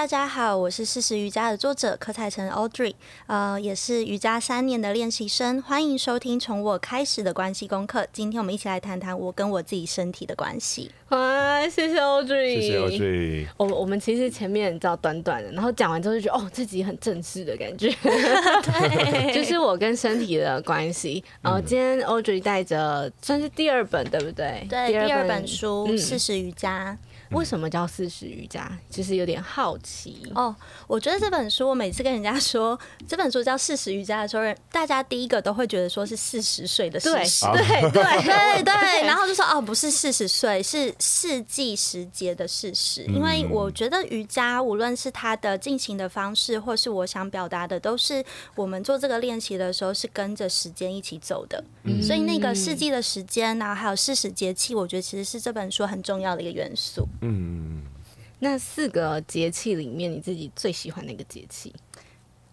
[0.00, 2.94] 大家好，我是四十瑜伽的作者柯彩晨 Audrey，
[3.26, 8.06] 呃，也是瑜伽三年的练习生，欢迎收听从我开始的关系功课。
[8.10, 10.90] 今天我们一起来谈谈我跟我自己身体的关系。
[11.10, 13.46] 啊，谢谢 Audrey，谢谢 Audrey。
[13.58, 17.94] 我我们其实前面你知道短短的，然后讲完之后就觉得哦，自己很正式的感觉。
[18.00, 21.22] 对， 就是我跟身体的关系。
[21.42, 24.66] 然后今天 Audrey 带着算是第二本，对不对？
[24.66, 26.96] 对，第二本，第二本书《四十瑜伽》。
[27.32, 28.70] 为什么叫四十瑜伽？
[28.88, 30.54] 其实有点好奇哦。
[30.86, 43.04] 我觉得这本书，我每次跟人家说 这本书叫四十瑜伽的时候，大家第一个都会觉得说是四十岁的四十，对对对对对， 然后就说哦，不是四十岁，是世纪时节的事实。
[43.04, 51.62] 因为我觉得瑜伽无论是它的进行的方式，或是我想表达的，都是我们做这个练习的时候是跟着时间一起走的。
[52.02, 57.06] 所以那个世纪的时间呢，还有四十节气，我觉得其实是这本书很重要的一个元素。
[57.20, 57.82] 嗯，
[58.38, 61.72] 那四个节气里面，你自己最喜欢哪个节气？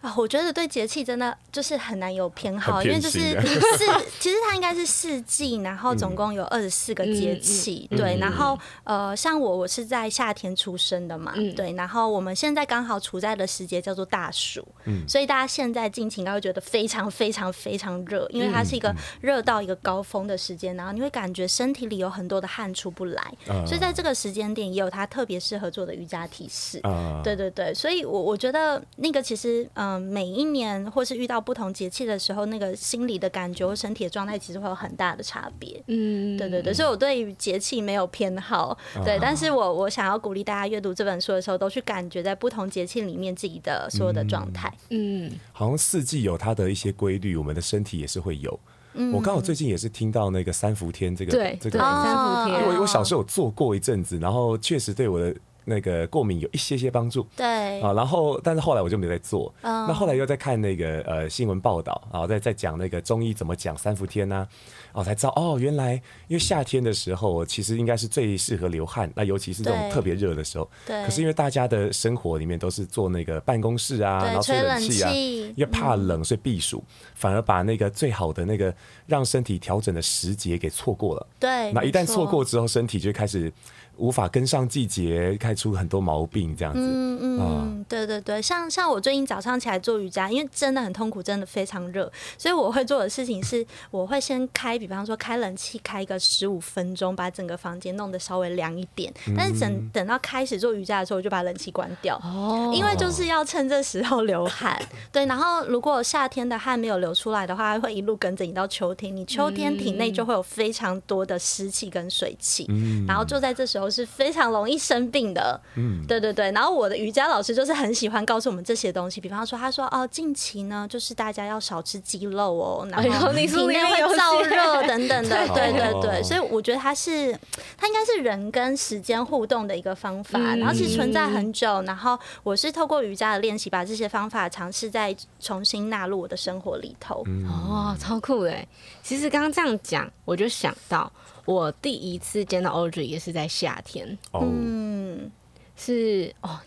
[0.00, 3.18] 啊，我觉得对节气真的就是很难有偏好，因为就是
[3.76, 3.84] 四，
[4.20, 14.64] 其实它应该是四季，然后总共有二十四个节气，对，然后呃，像我我是在夏天出生的嘛，对，然后我们现在刚好处在的时节叫做大暑，
[15.08, 23.34] 所以大家现在近期应该会觉得非常非常非常热，因为它是一个热到一个高峰的时间，然后你会感觉身体里有很多的汗出不来，
[23.66, 26.80] 所以在这个时间点也有它特别适合做的瑜伽体式，
[27.24, 29.98] 对对对，所以我我觉得那个其实嗯。
[29.98, 35.82] 嗯，每一年或是遇到不同节气的时候，那个心理的感觉或身体的状态，其实会有很大的差别。
[35.86, 44.70] 嗯，对对对，所以我对于节气没有偏好，对，哦、但是我我想要鼓励大家阅读这本书的时候，都去感觉在不同节气里面自己的所有的状态。
[44.90, 48.60] 嗯，好像四季有它的一些规律，我们的身体也是会有。
[48.94, 55.34] 嗯，我刚好最近也是听到那个三伏天这个，对，这个对三伏天，我我小时候有做过一阵子，然后确实对我的。
[55.68, 57.46] 那个过敏有一些些帮助，对。
[57.80, 64.48] 啊，然后但是后来我就没在做，嗯，那后来又在看那个呃新闻报道，然后再再讲那个中医怎么讲三伏天呐，
[64.92, 65.92] 哦才知道哦，原来
[66.26, 76.82] 因为夏天的时候其实应该是最适合流汗，那尤其是这种特别热的时候，对，可是因为大家的生活里面都是坐那个办公室啊，然后吹冷气啊，因为怕冷所以避暑，
[77.14, 78.74] 反而把那个最好的那个
[79.06, 83.52] 让身体调整的时节给错过了，对，那一旦错过之后，身体就开始。
[83.98, 86.80] 无法跟上季节，开出很多毛病，这样子。
[86.80, 99.12] 嗯嗯，嗯对对对，像像我最近早上起来做瑜伽，因为真的很痛苦，真的非常热，所以我会做的事情是，我会先开，比方说开冷气，开个十五分钟，把整个房间弄得稍微凉一点。
[99.36, 102.16] 但是等等到开始做瑜伽的时候，我就把冷气关掉。
[102.22, 102.72] 哦。
[102.74, 104.80] 因为就是要趁这时候流汗。
[105.10, 109.14] 对，然后如果夏天的汗没有流出来的话，会一路跟着你到秋天。
[109.14, 112.66] 你秋天体内就会有非常多的湿气跟水气。
[112.68, 113.04] 嗯。
[113.06, 113.87] 然后就在这时候。
[113.90, 116.50] 是非常容易生病的，嗯，对对对。
[116.52, 126.22] 然后我的瑜伽老师就是很喜欢告诉我们这些东西，比方说他说哦，近期呢就是大家要少吃鸡肉哦， 然后体内会燥热等等的， 对对对。
[126.22, 127.32] 所以我觉得它是，
[127.76, 131.80] 它应该是人跟时间互动的一个方法，然后其实存在很久。
[131.82, 137.24] 然后我是透过瑜伽的练习，把这些方法尝试再重新纳入我的生活里头。
[137.46, 138.66] 哦，超酷哎。
[139.02, 141.10] 其实刚刚这样讲，我就想到。
[141.48, 145.30] 我第一次见到 Audrey 也是在夏天，嗯，
[145.74, 146.58] 是哦，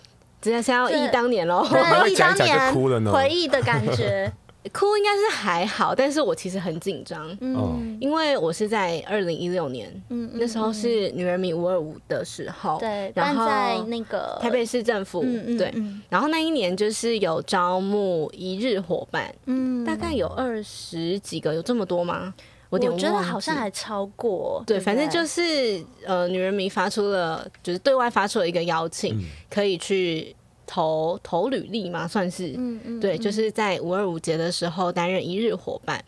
[0.41, 2.73] 真的是要忆当年喽，回，忆当年
[3.13, 4.33] 回忆的感觉，
[4.73, 15.21] 哭应该是还好，但是我其实很紧张，嗯，因为我是在二零一六年，嗯，那时候是女人迷五二五的时候，对，然后在那个台北市政府，
[15.59, 15.71] 对，
[16.09, 22.33] 然后那一年就是有招募一日伙伴，嗯，大概有二十几个，有这么多吗？
[22.71, 30.35] 我觉得好像还超过，对，反正就是呃，女人迷发出了，就是对外发出了一个邀请，嗯、可以去
[30.65, 36.03] 投投履历嘛，算是，嗯嗯，对，就是在五二五节的时候担任一日伙伴。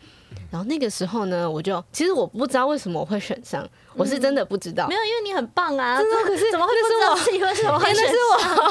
[0.50, 4.86] 然后那个时候呢，我就其实我不知道为什么我会选上，我是真的不知道。
[4.88, 5.98] 没有，因为你很棒啊！
[5.98, 8.06] 真的，可是怎么会不知道自己为什么会 选上？
[8.06, 8.16] 那是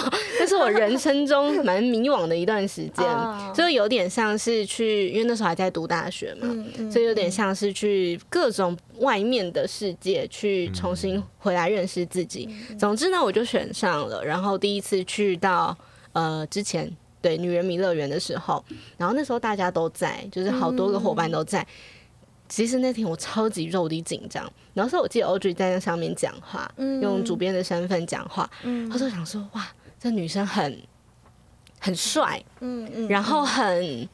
[0.06, 3.06] 我， 那是我人生中蛮迷惘的一段时间，
[3.54, 6.48] 所以有点像是去，因为那时候还在读大学嘛，
[6.90, 12.48] 所以有点像是去各种外面的世界去重新回来认识自己。
[12.80, 15.78] 总之呢，我就选上了，然后第一次去到
[16.14, 16.90] 呃之前。
[17.24, 18.64] 对，女人迷乐园的时候，
[18.98, 21.62] 然后那时候大家都在，就是好多个伙伴都在。
[21.62, 21.68] 嗯、
[22.50, 28.48] 其实那天我超级肉的紧张，然后是我记得 Audrey 在那上面讲话，嗯、用主编的身份讲话。
[28.64, 29.66] 嗯，他说想说哇，
[29.98, 30.78] 这女生很
[31.80, 34.08] 很帅，嗯嗯，然后很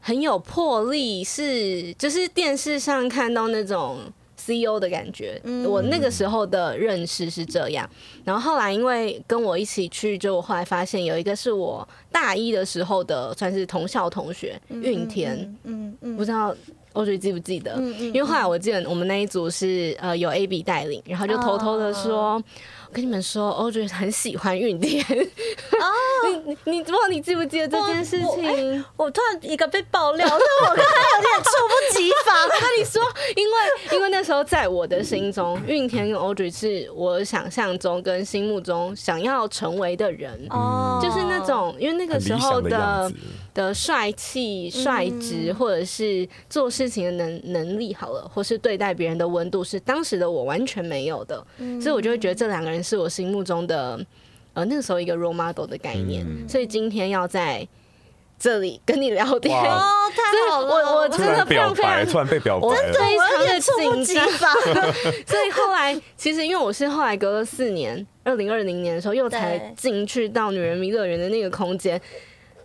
[0.00, 4.00] 很有魄力，是就是电视上看到那种。
[4.52, 7.88] CEO 的感觉，我那个时候的认识是这样。
[8.24, 16.54] 然后后来因为跟我一起去，就我后来发现有一个是我大一的时候的，算是同校同学，运田，嗯嗯，不知道
[16.94, 17.76] Audrey 记不记得？
[17.98, 22.42] 因为后来我记得我们那一组是呃有 AB 带领，然后就偷偷的说。
[22.88, 25.86] 我跟你们说，Audrey 很喜欢运天哦。
[26.46, 28.26] 你你不知道你记不记得这件事情？
[28.26, 32.34] 我，欸、我突然一个被爆料，所以我刚才有点猝不及防。
[32.48, 33.02] 我跟你说，
[33.36, 33.52] 因为
[33.92, 43.12] 因为那时候在我的心中，运天跟 Audrey 是我想象中跟心目中想要成为的人，哦，就是那种因为那个时候的。
[43.54, 51.44] 的帅气、率直，或者是做事情的能能力好了，或是对待别人的温度，是当时的我完全没有的，
[51.80, 53.98] 所以我就会觉得这两个人是我心目中的
[54.52, 56.24] 呃那个时候一个 role model 的概念。
[56.48, 57.66] 所以今天要在
[58.38, 59.82] 这里跟你聊天，哦，
[60.14, 64.52] 太好了，我我真的非常非常突然被表白，我非常的紧张。
[65.26, 72.00] 所以后来其实因为我是后来隔了四年，二零二零年的时候又才进去到女人迷乐园的那个空间。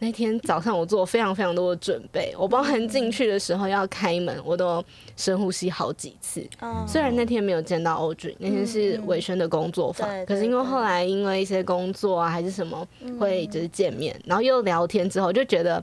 [0.03, 4.83] 那天早上我做非常非常多的准备，我包含进去的时候要开门，我都
[5.15, 6.45] 深呼吸好几次。
[6.85, 12.85] 虽然那天没有见到 Audrey，那天是伟轩的工作坊，可是因为后来因为一些工作啊还是什么
[13.17, 15.81] 会就是见面，然后又聊天之后，就觉得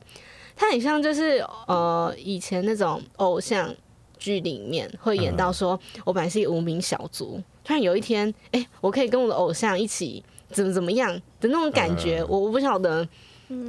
[0.55, 3.75] 他很像就是呃以前那种偶像
[4.19, 13.09] 剧里面会演到说，我本来是一个无名小卒，突然有一天哎，我可以跟我的偶像一起怎么怎么样的那种感觉，我我不晓得。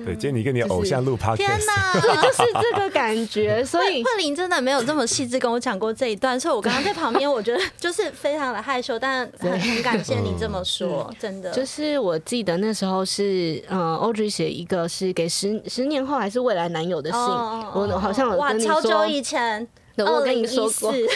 [0.05, 3.63] 对，今天你跟你偶像录 podcast，天哪， 对，就是这个感觉。
[3.65, 11.49] 所以慧玲真的没有这么细致跟我讲过这一段，所以我刚刚在旁边，我觉得就是非常的害羞，但很很感谢你这么说，真的。
[11.51, 19.67] 就是我记得那时候是，嗯，Audrey 写一个是给十十年后还是未来男友的信，我好像有跟你说，哇，超久以前，
[19.97, 21.07] 我跟你说过， 对，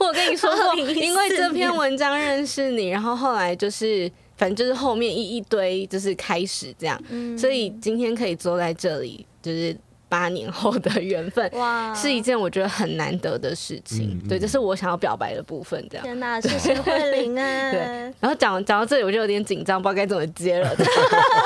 [0.00, 4.10] 我跟你说过，因为这篇文章认识你，然后后来就是。
[4.36, 9.76] 反正就是后面一一堆就是开始这样，嗯、所以今天可以坐在这里，就是
[10.08, 14.20] 八年后的缘分，哇，是一件我觉得很难得的事情。
[14.22, 15.82] 嗯、对，这是我想要表白的部分。
[15.88, 17.44] 这样，天哪，谢谢慧玲啊！
[17.72, 17.78] 对，
[18.20, 20.76] 然后讲讲到这里，我就有点紧张，不知道该怎么接了。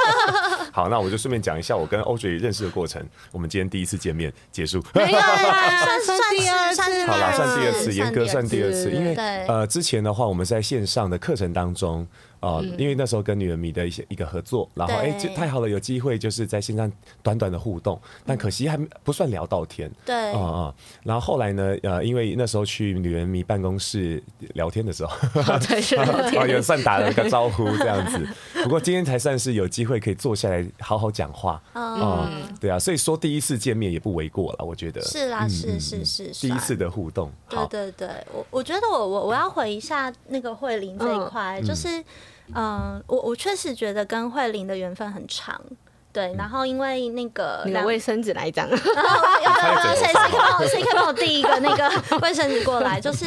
[0.72, 3.00] 好，那我就顺便讲一下我跟 Audrey 认识的过程。
[3.30, 9.14] 我们今天第一次见面结束，没有 算算第二次，好了，算第二次，严格算第二次，因为
[9.46, 12.06] 呃之前的话我们在线上的课程当中。
[12.40, 16.90] 哦，因为那时候跟女人迷的一些一个合作，然后哎，就太好了，有机会就是在线上
[17.22, 19.90] 短短的互动，但可惜还不算聊到天。
[20.04, 24.22] 对，啊啊，然后后来呢，呃，因为那时候去女人迷办公室
[24.54, 25.16] 聊天的时候，
[25.66, 28.26] 对， 也算打了个招呼这样子。
[28.62, 31.62] 不过今天才算是有机会可以坐下来好好讲话。
[31.74, 32.30] 嗯，
[32.60, 35.00] 对啊，所以说第一次见面也不为过了，我觉得。
[35.02, 37.32] 是啦，是是是，第一次的互动。
[37.48, 42.05] 对对对，我我觉得我我我要回一下那个慧玲这一块，就是。
[42.55, 45.60] 嗯，我我确实觉得跟慧玲的缘分很长，
[46.12, 46.34] 对。
[46.38, 53.00] 然后因为那个拿卫生纸来讲， 谁谁可以帮我谁可以帮我递一个那个卫生纸过来？
[53.00, 53.26] 就是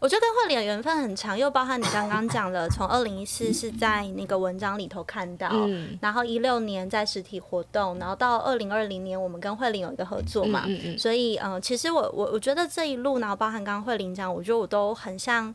[0.00, 15.54] 我觉得跟慧玲的缘分很长，又包含你刚刚讲的，从二零一四是在那个文章里头看到，嗯、然后一六年在实体活动，然后到二零二零年我们跟慧玲有一个合作嘛，嗯嗯嗯，所以嗯，其实我我我觉得这一路，然后包含刚刚慧玲讲，我觉得我都很像。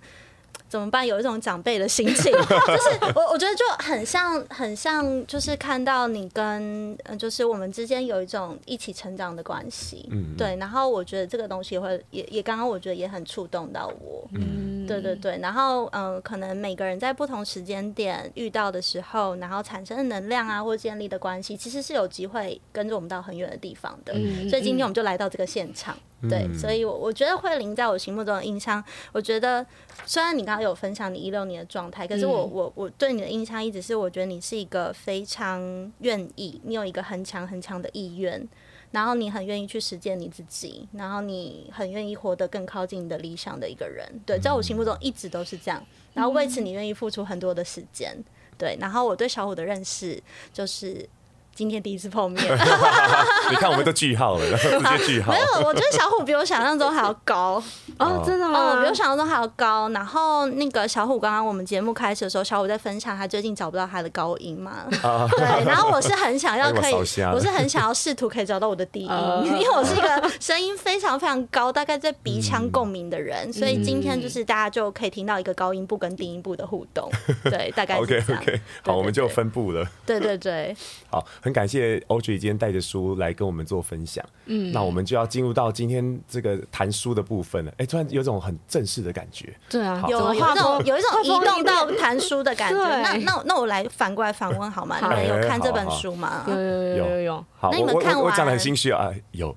[0.73, 1.05] 怎么办？
[1.05, 10.55] 有一种长辈的心情， 就是我我觉得就很像，很像，就是看到你跟，就是我们之间有一种一起成长的关系，嗯，对。
[10.55, 15.37] 然后我觉得这个东西会也也刚刚我觉得也很触动到我，嗯，对对对。
[15.37, 24.13] 然后嗯、呃，可能每个人在不同时间点遇到的时候，然后产生的能量啊，或建立的关系，其实是有机会跟着我们到很远的地方的。
[24.15, 25.95] 嗯，所以今天我们就来到这个现场。
[26.29, 29.65] 对，所以，我我觉得慧玲在我心目中的印象，我觉得
[30.05, 35.61] 虽然你刚刚有分享你一六年的状态，可是我我我对你的印象一直是，我觉得你是一个非常
[35.99, 38.47] 愿意，你有一个很强很强的意愿，
[38.91, 44.07] 然后你很愿意去实践你自己，然后你很愿意活得更靠近你的理想的一个人。
[44.25, 45.83] 对，在我心目中一直都是这样。
[46.13, 48.17] 然后为此你愿意付出很多的时间。
[48.57, 50.21] 对，然后我对小虎的认识
[50.53, 51.07] 就是。
[51.55, 52.43] 今天第一次碰面，
[53.49, 55.31] 你看我们都句号了， 直接句号。
[55.31, 57.61] 没有，我觉得小虎比我想象中还要高
[57.99, 58.59] 哦，真的吗？
[58.59, 59.87] 哦，比我想象中还要高。
[59.89, 65.63] 然后那个小虎刚刚我们节目开始的时候，小虎在分享他最近找不到他的高音嘛，对。
[65.65, 77.07] 然后我是很想要 可以，我是很想要试图可以找到我的低音，因为我是一个声音非常非常高，大概在鼻腔共鸣的人，所以今天就是大家就可以听到一个高音部跟低音部的互动，
[77.43, 78.25] 对，大概是这样。
[78.25, 79.87] OK OK，好，我们就分部了。
[80.03, 80.75] 对对对，
[81.11, 81.23] 好。
[81.43, 84.23] 很感谢 Audrey 今天带着书来跟我们做分享。
[84.45, 87.71] 嗯，那我们就要进入到今天这个谈书的部分了。
[87.71, 89.53] 哎、欸，突然有种很正式的感觉。
[89.69, 92.79] 对啊，有有一种有一种移动到谈书的感觉。
[92.79, 94.97] 那那那我来反过来反问好吗？
[95.01, 96.45] 你们有看这本书吗？
[96.47, 97.45] 有有有有有。
[97.59, 99.11] 好，那你们看完，我讲的很心虚啊。
[99.31, 99.53] 有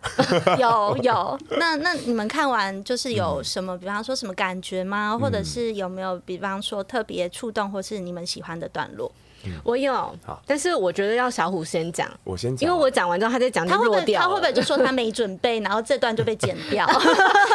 [0.59, 1.39] 有有。
[1.57, 5.13] 那那你们看完就是有什么，比方说什么感觉吗？
[5.13, 9.13] 嗯、或者是有没有比方说特别触动，或是你们喜欢的段落？
[9.65, 16.87] 我有，但是我觉得要小虎先讲，我先讲，因为我讲完之后他再讲就弱掉，他会不会就说他没准备，然后这段就被剪掉？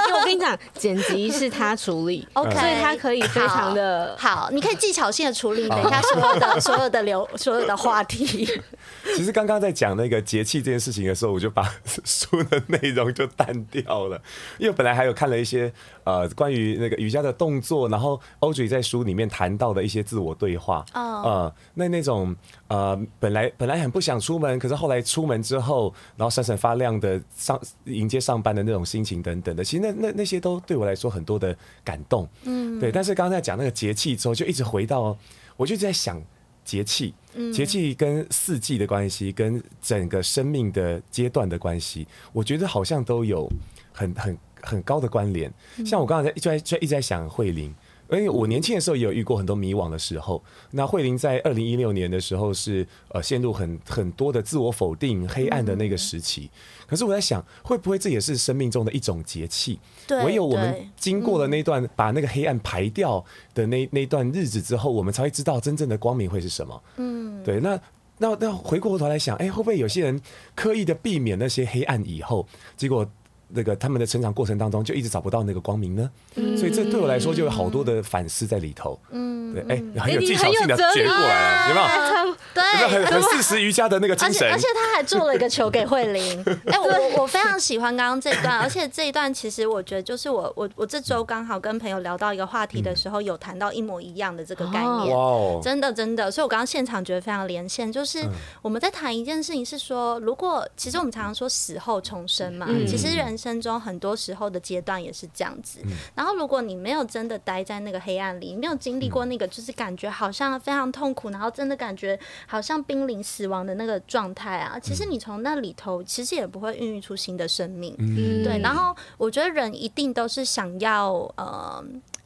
[0.07, 8.47] 因为我跟你讲，剪辑是他处理， OK，所以他可以非常的好，你可以技巧性的处理，等一下所有的所有的流所有的话题。
[9.15, 11.63] 其实刚刚在讲那个节气这件事情的时候，我就把
[12.05, 14.21] 书的内容就淡掉了，
[14.57, 15.71] 因为本来还有看了一些
[16.03, 22.35] 呃关于那个瑜伽的动作，然后 Audrey 在书里面谈到的一些自我对话，哦、呃，那那种
[22.67, 32.91] 呃本来本来很不想出门，可是后来出门之后，然后闪闪发亮的上迎接上班的那种心情等等的，其实那那那些都对我来说很多的感动，嗯，对。
[32.91, 35.17] 但是刚刚在讲那个节气之后，就一直回到，
[35.57, 36.21] 我就在想
[36.63, 37.13] 节气。
[37.53, 43.49] 节气跟四季的关系，跟整个生命的阶段的关系，我觉得好像都有
[43.93, 45.51] 很很很高的关联。
[45.85, 47.73] 像我刚才就在就一直在想慧玲。
[48.11, 50.43] 因为我年轻的时候也有遇过很多迷惘的时候。
[50.71, 56.49] 那慧玲在二零一六年的时候是呃陷入很很多的自我否定、黑暗的那个时期。
[56.87, 59.79] 可是我在想，会不会这也是生命中的一种节气？
[60.07, 66.83] 对，唯有我们经过了那段把那个黑暗排掉的那那段日子之后，我们才会知道真正的光明会是什么。
[66.97, 67.59] 嗯，对。
[67.61, 67.79] 那
[68.17, 70.21] 那那回过头来想，哎，会不会有些人
[70.53, 73.09] 刻意的避免那些黑暗以后，结果？
[73.53, 78.99] 那个他们的成长过程当中，就一直找不到那个光明呢，嗯、所以这对我来说就有好多的反思在里头。
[79.11, 82.20] 嗯，对，哎、欸，很有技巧性的学过来了，有没有？
[82.53, 84.49] 对，有没有很很四时瑜伽的那个精神？
[84.51, 86.43] 而且他还做了一个球给慧玲。
[86.65, 95.15] 哎、欸，我我非常喜欢刚刚这一段，而且这一段其实我觉得就是我我我这周刚好跟朋友聊到一个话题的时候，有谈到一模一样的这个概念。
[95.15, 98.23] 哇哦，真的真的，所以我刚刚现场觉得非常连线，就是
[98.61, 103.37] 我们在谈一件事情，是说如果其实我们常常说死后重生嘛，其实人。
[103.41, 105.79] 生中很多时候的阶段也是这样子，
[106.13, 117.95] 然后如果你没有真的待在那个黑暗里，没有经历过那个就是感觉好像非常痛苦，然后真的感觉好像濒临死亡的那个状态啊，其实你从那里头其实也不会孕育出新的生命，
[118.43, 118.59] 对。
[118.59, 121.83] 然后我觉得人一定都是想要呃。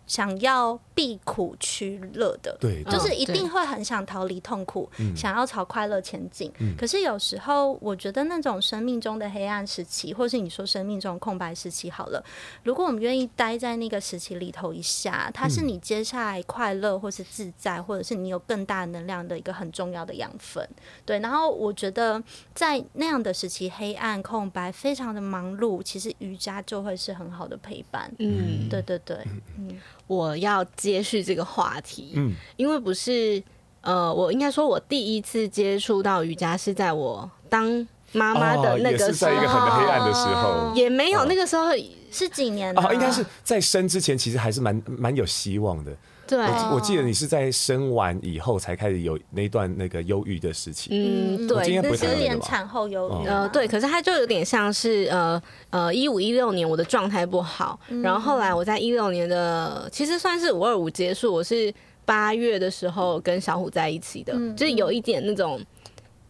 [0.07, 6.51] 想要避苦趋乐的，对，就是一定会很想逃离痛苦，嗯、想要朝快乐前进。
[6.59, 12.24] 嗯、可是有时候，我觉得那种生命中的黑暗时期，或是你说生命中空白时期，好了，
[12.63, 20.67] 如果我们愿意待在那个时期里头一下，它是你接下来快乐或是自在，或者是你有更大能量的一个很重要的养分。
[21.05, 22.21] 对，然后我觉得
[22.53, 28.12] 在那样的时期，黑暗空白，非常的忙碌，其实瑜伽就会是很好的陪伴。
[28.19, 29.17] 嗯，对对对，
[29.57, 29.77] 嗯。
[30.07, 33.41] 我要接续这个话题，嗯，因为不是，
[33.81, 41.71] 呃，我应该说，我第一次接触到瑜伽是在我当妈妈的那个时候，哦、也是在一个很黑暗的时候，也没有那个时候
[42.12, 45.91] 是几年啊、哦，应该是在生之前，其实还是蛮蛮有希望的。
[46.27, 46.38] 对，
[46.74, 50.91] 我记得你是在生完以后才开始有那段那个忧郁的事情。
[50.91, 53.27] 嗯，对，那是点产后忧郁。
[53.27, 61.74] 呃，对，可是它就有点像是呃呃一五一六年我的状态不好，然后后来我在一六年的其实算是五二五结束，我是
[62.05, 65.60] 八月的时候跟小虎在一起的，就是有一点那种。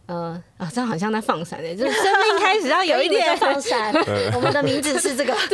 [0.06, 3.92] 呃啊，这样好像在放闪哎， 就是生命开始要有一点放闪。
[4.34, 5.34] 我们的名字是这个，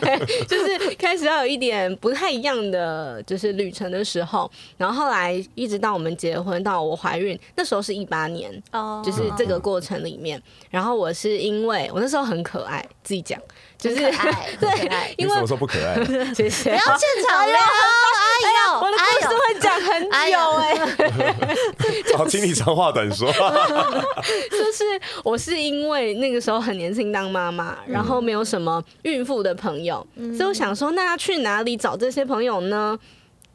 [0.00, 4.50] 对，就是开始要有一点不太一样的就是旅程的时候。
[4.76, 10.40] 然后后来一直到我们结婚，到我怀孕，那时候是一八年哦，就是这个过程里面。
[10.70, 13.40] 然后我是因为我那时候很可爱，自己讲
[13.80, 15.96] 就是可爱， 对，因为我说不可爱，
[16.34, 16.70] 谢谢。
[16.70, 23.32] 不要现场了，哎呦，我的故事会讲很久哎， 好，请你长话短说。
[23.32, 24.84] 就是
[25.24, 32.98] 我是因为那个时候很年轻当妈妈，然后没有什么孕妇的朋友，嗯、所以我想说，那要去哪里找这些朋友呢？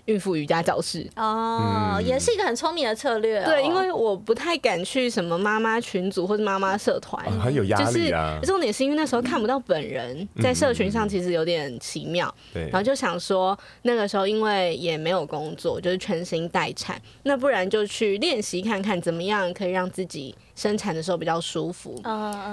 [0.06, 3.44] 孕妇瑜伽教室哦，也是一个很聪明的策略。
[3.44, 8.40] 对，因为我不太敢去什么妈妈群组或者妈妈社团，很有压力啊。
[8.44, 12.34] 重点是因为那时候看不到本人，在社群上其实有点奇妙。
[12.54, 22.00] 对，然后就想说，那个时候因为也没有工作，就是全心待产，那不然就去练习看看怎么样可以让自己生产的时候比较舒服。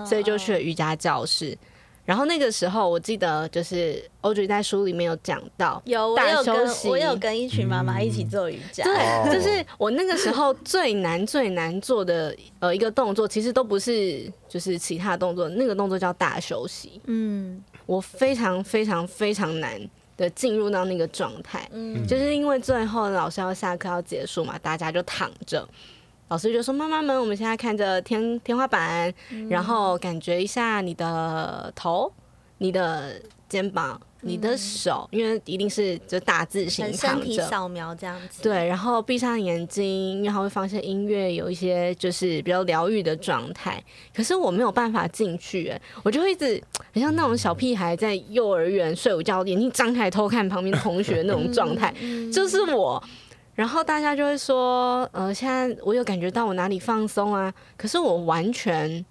[0.07, 1.57] 所以就去了瑜伽教室。
[2.05, 17.01] 然后那个时候，我记得就是 Audrey 在书里面有讲到，有我有跟我有跟一群妈妈一起做瑜伽，嗯、对，就是我那个时候最难最难做的呃一个动作，其实都不是就是其他动作，那个动作叫大休息。
[17.07, 19.81] 嗯，我非常非常非常难
[20.17, 25.67] 的进入到那个状态，嗯，就是因为最后老师要下课要结束嘛，大家就躺着。
[26.29, 32.11] 老师就说：“妈妈们，我们现在看着天天花板，嗯、然后感觉一下你的头、
[32.57, 38.43] 你的肩膀、嗯、你的手，因为一定是就大字型躺着，身体扫描这样子。
[38.43, 43.85] 对，然后闭上眼睛，然后会放些音乐，有一些就是比较疗愈的状态。
[44.17, 46.59] 可是我没有办法进去，哎，我就会一直
[46.95, 53.03] 很像那种小屁孩在幼儿园睡午觉，眼睛张开偷看旁边同学那种状态，嗯、就是我。”
[53.55, 59.05] 然后大家就会说，呃，现在我有感觉到我哪里放松啊，可是我完全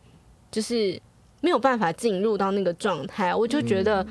[0.49, 0.99] 就是
[1.41, 4.03] 没有办法进入到那个状态，我就觉得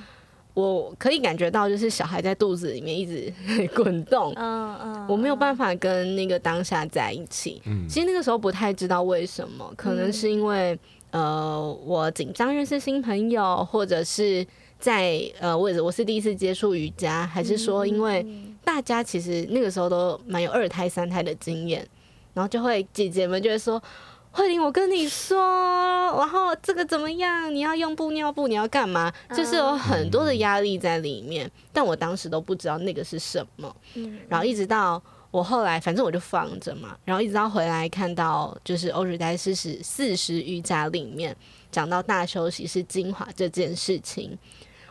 [0.54, 3.32] 我可以感觉到，就是小孩在肚子里面一直
[3.75, 7.60] 滚动，嗯嗯，我没有办法跟那个当下在一起。
[7.88, 10.78] 其实那个时候不太知道为什么，可能是因为
[11.10, 14.46] 呃我紧张认识新朋友，或者是
[14.78, 18.25] 在呃我我是第一次接触瑜伽，还是说因为。
[18.64, 21.87] 大家其实那个时候都蛮有二胎、三胎的经验，
[22.35, 23.83] 然后就会姐姐们就会说
[24.31, 25.38] ：“慧玲，我跟你说，
[26.19, 27.52] 然后这个怎么样？
[27.52, 33.75] 你要用布尿布，你要干嘛？”就是有很多的压力在里面，但我当时都不知道那个是什么。
[34.29, 41.37] 然后一直到我后来，反正我就放着嘛，然后一直到回来看到，就是 Audrey 在四十四十瑜伽里面
[41.73, 44.38] 讲到大休息是精华这件事情，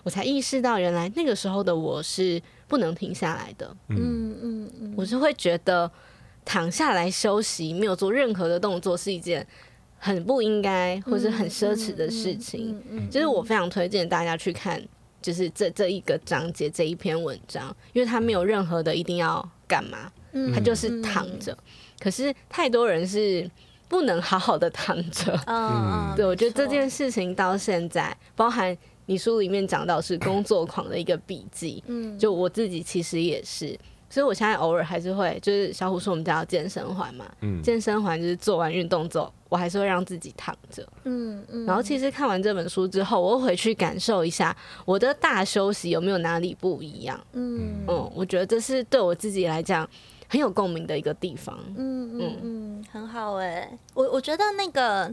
[0.04, 2.42] 我才意识到原来那个时候的我是。
[2.70, 5.92] 不能停下来的，嗯嗯嗯，我是会觉得
[6.46, 9.46] 躺下来休息，没有做任何的动作是一件
[9.98, 12.80] 很不应该或是很奢侈的事情。
[13.10, 14.80] 就是我非常推荐大家去看，
[15.20, 20.12] 就是这这一个章节这一篇文章，因为它没有任何的一定要干嘛，
[20.54, 21.58] 它就是躺着。
[22.00, 23.50] 可是太多人是
[23.88, 28.78] 不能好好的躺着，嗯，对，我觉得这件事情到现在包含。
[29.10, 33.76] 你书里面讲到是工作狂的一个笔记，嗯，就我自己其实也是，
[34.08, 47.84] 所以我现在偶尔还是会，就是小虎说我们家要健身环嘛，嗯，健身环就是做完运动之后，我还是会让自己躺着，嗯嗯，然后其实看完这本书之后，我会回去感受一下我的大休息有没有哪里不一样，嗯。
[47.88, 49.90] 嗯，我觉得这是对我自己来讲
[50.28, 55.12] 很有共鸣的一个地方，嗯嗯嗯，很好哎、欸，我我觉得那个。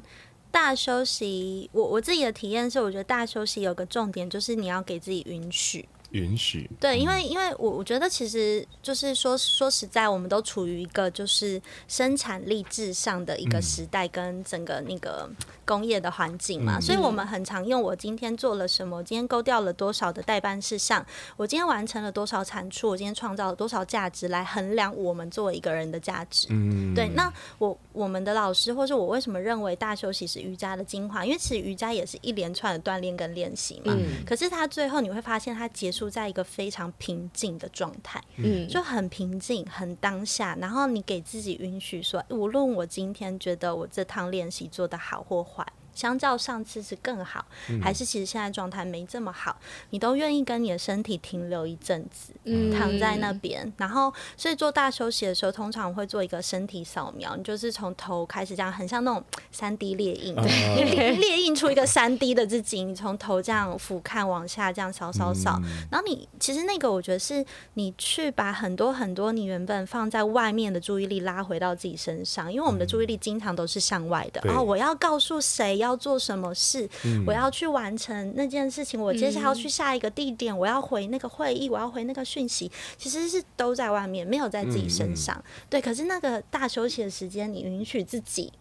[0.57, 5.87] 大休息，我我自己的体验是，我觉得大休息有个重点，就是你要给自己允许。
[6.17, 15.29] 允许对，因为因为我我觉得其实就是说说实在，我们都处于一个就是生产力至上的一个时代，跟整个那个
[15.65, 21.05] 工业的环境嘛，所以我们很常用我今天做了什么，我今天勾掉了多少的代办事项，
[21.37, 26.47] 我今天完成了多少产出，我今天创造了多少价值来衡量我们作为一个人的价值。
[26.51, 27.09] 嗯，对。
[27.15, 31.25] 那我我们的老师，或是我为什么认为大休息是瑜伽的精华？
[31.25, 33.95] 因为其实瑜伽也是一连串的锻炼跟练习嘛。
[33.97, 34.25] 嗯。
[34.25, 36.06] 可是它最后你会发现，它结束。
[36.09, 40.57] 在一个非常平静的状态，嗯，就很平静，很当下。
[40.61, 45.67] 然后你给自己允许说，无论我今天觉得我这趟练习做得好或坏。
[45.97, 47.43] 相较上次是更好，
[47.83, 49.59] 还是其实现在状态没这么好？
[49.89, 52.35] 你都愿意跟你的身体停留一阵子，
[52.77, 60.35] 躺在那边，然后所以做大休息的时候，通常会做一个身体扫描，你就是从头开始这样，很像那种三 D 列印，
[61.19, 65.59] 列印出一个三 D 的自己，你从头这样俯瞰往下这样扫扫扫，
[65.91, 75.86] 然后你其实那个我觉得是你去把很多很多你原本放在外面的注意力拉回到自己身上，因为我们的注意力经常都是向外的，然后我要告诉谁要。
[75.87, 76.89] 要做什么事？
[77.27, 79.01] 我要去完成那件事情。
[79.01, 85.43] 我接下来要去下一个地点，我要回那个会议，我要回那个讯息，其实是都在外面，没有在自己身上。
[85.71, 88.53] 对，可是那个大休息的时间，你允许自己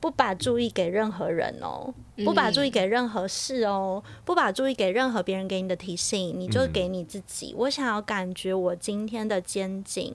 [0.00, 7.54] 不把注意给任何人哦，不把注意给任何事哦，不把注意给任何别人给你的提醒，你就给你自己。
[7.56, 10.14] 我想要感觉我今天的肩颈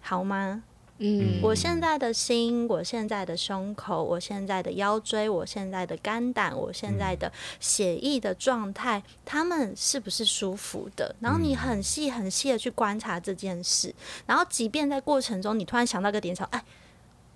[0.00, 0.62] 好吗？
[0.98, 11.14] 嗯，我现在的心，我现在的胸口，我现在的腰椎，我现在的肝胆，我现在的血液的状态，他们是不是舒服的？
[11.20, 13.94] 然后你很细很细的去观察这件事，
[14.26, 16.62] 然后即便在过程中你突然想到个点想，哎。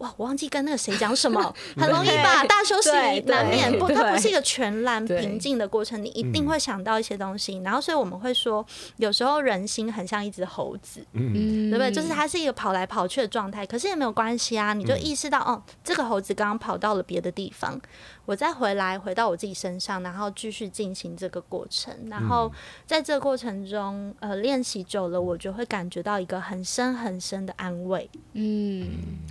[0.03, 1.41] 哇，我忘记跟那个谁讲什么，
[1.79, 2.45] 很容易吧？
[2.45, 2.91] 大休息
[3.27, 7.59] 难免不，它不是一个全然平静的过程，你一定会想到一些东西。
[7.65, 8.65] 然后，所以我们会说，
[8.97, 11.93] 有时候人心很像一只猴子，嗯，对不对？
[11.93, 17.81] 就是它是一个跑来跑去的状态，可是也没有关系啊，你就意识到，哦，这个猴子刚刚跑到了别的地方。
[18.25, 21.93] 我再回来，回到我自己身上，然后继续进行这个过程。
[22.09, 22.51] 然后
[22.87, 28.09] 在这个过程中，呃，练习久了，我就会感觉到一个很深很深的安慰。
[28.35, 28.89] 嗯，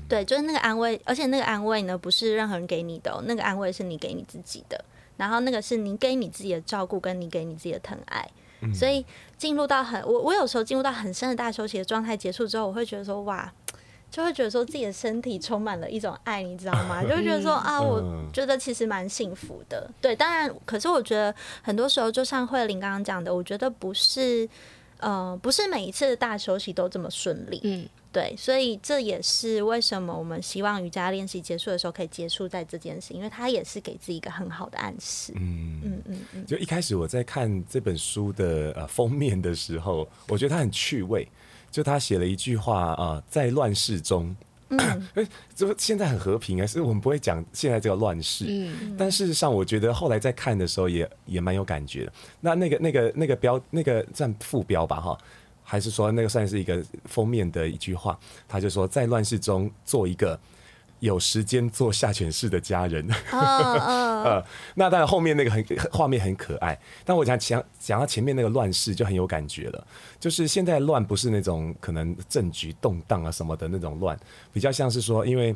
[0.10, 4.84] 对，就是那个安慰，而且那个安慰呢，不是任何人给你的哦，那个安慰是你给你自己的。
[5.18, 8.28] 然后那个是你给你自己的照顾，跟你给你自己的疼爱。
[8.74, 9.06] 所以
[9.38, 13.52] 进入到很，我我有时候进入到很深的大休息的状态结束之后，我会觉得说，哇。
[14.12, 17.02] 就会觉得说自己的身体充满了一种爱，你知道吗？
[17.08, 19.90] 就会觉得说啊，我觉得其实蛮幸福的。
[20.02, 24.50] 对，当然，可是我觉得很多时候，就像慧玲刚刚讲的，我觉得不是，
[25.00, 27.62] 呃，不是每一次的大休息都这么顺利。
[27.64, 35.32] 嗯，对，所以这也是为什么我们希望瑜伽练习结束的时候可以结束在这件事，因为它也是给自己一个很好的暗示。
[35.36, 36.46] 嗯嗯嗯嗯。
[36.46, 41.28] 就一开始我在看这本书的呃封面的时候，我觉得它很趣味。
[41.72, 44.36] 就他写了一句话啊，在乱世中，
[44.72, 48.44] 哎、嗯， 就现在很和平啊，是我们不会讲现在这个乱世。
[48.50, 52.14] 嗯，但事实上，我觉得后来在看的时候也也蛮有感觉的。
[52.42, 55.18] 那那个那个那个标那个算副标吧，哈，
[55.72, 58.20] 还是说那个算是一个封面的一句话？
[58.46, 60.38] 他就说，在乱世中做一个。
[61.00, 63.04] 有时间做下犬式的家人，
[63.34, 69.88] 呃，那当然后面那个很画面很可爱，但我想讲讲到前面那个乱世就很有感觉了，
[70.20, 74.16] 就是现在乱不是那种可能政局动荡啊什么的那种乱，
[74.54, 75.56] 比较像是说，因为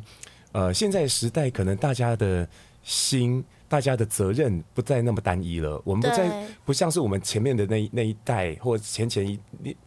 [0.50, 2.48] 呃现在时代可能大家的
[2.82, 3.44] 心。
[3.68, 9.38] 大家的责任不再那么单一了，我们不再不像是我们前面的那那一代，或前前一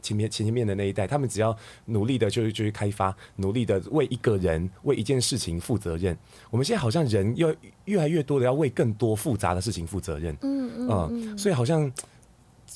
[0.02, 6.18] 前面前前面的那一代，他们只要努力的就就去开发，努力的为一个人为一件事情负责任。
[6.50, 11.90] 我们现在好像人要越来越多的要为更多复杂的事情负责任，嗯嗯，嗯，所以好像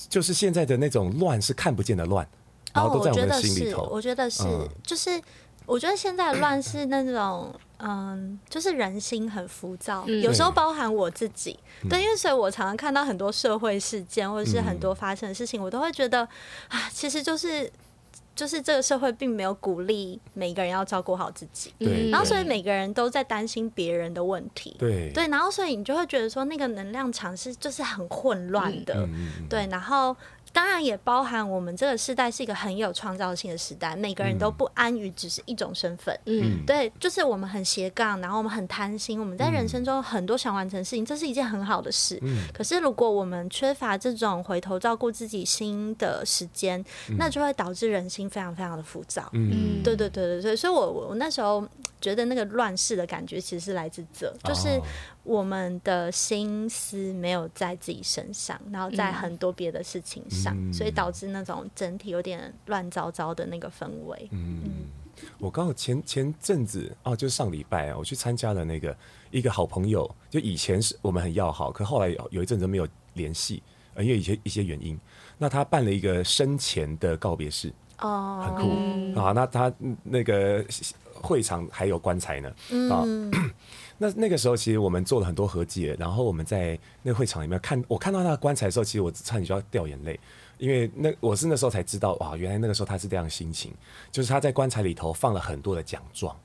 [0.07, 2.25] 就是现在的那种乱是看不见的乱，
[2.73, 3.89] 然后都在我们的心里头。
[3.91, 5.21] 我觉得是，我觉得是，就是
[5.65, 7.53] 我觉得现在的乱是那种。
[7.85, 16.21] 嗯，就是人心很浮躁，嗯，有时候包含我自己，对，对，因为所以我常常看到很多社会事件或者是很多发生的事情，嗯，我都会觉得
[16.69, 17.69] 啊，其实就是
[18.35, 30.15] 就是这个社会并没有鼓励每个人要照顾好自己，对，然后所以每个人都在担心别人的问题，对，对，然后所以你就会觉得说那个能量场是就是很混乱的，嗯，对，然后。
[30.53, 36.17] 当然也包含我们这个时代是一个很有创造性的时代，每个人都不安于只是一种身份。
[36.25, 42.19] 嗯，对，就是我们很斜杠，然后我们很贪心，我们在人生中很多想完成的事情，这是一件很好的事。
[42.21, 46.85] 嗯，可是如果我们缺乏这种回头照顾自己心的时间，
[47.17, 49.27] 那就会导致人心非常非常的浮躁。
[49.33, 51.67] 嗯，对对对对对，所以我我那时候。
[52.03, 54.77] 觉得那个乱世的感觉其实是来自这，就是
[55.23, 64.27] 我们的心思没有在自己身上，然后在很多别的事情上，嗯，所以导致那种整体有点乱糟糟的那个氛围。
[64.31, 64.71] 嗯，嗯，
[65.39, 68.95] 我刚好前前阵子哦，就是上礼拜啊，我去参加了那个
[69.31, 73.63] 一个好朋友，就以前是我们很要好，可后来有一阵子没有联系，
[73.97, 74.99] 因为一些一些原因。
[75.37, 79.31] 那他办了一个生前的告别式，哦，很酷，嗯，啊。
[79.31, 80.65] 那他那个。
[81.21, 82.49] 会场还有棺材呢，
[82.91, 83.31] 啊、嗯，
[83.97, 90.19] 那那个时候其实我们做了很多和解，然后我们在那个会场里面看，我看到那个棺材的时候，其实我差点就要掉眼泪，
[90.57, 93.73] 因为那我是那时候才知道，哇，原来那个时候他是这样心情，
[94.11, 96.35] 就是他在棺材里头放了很多的奖状，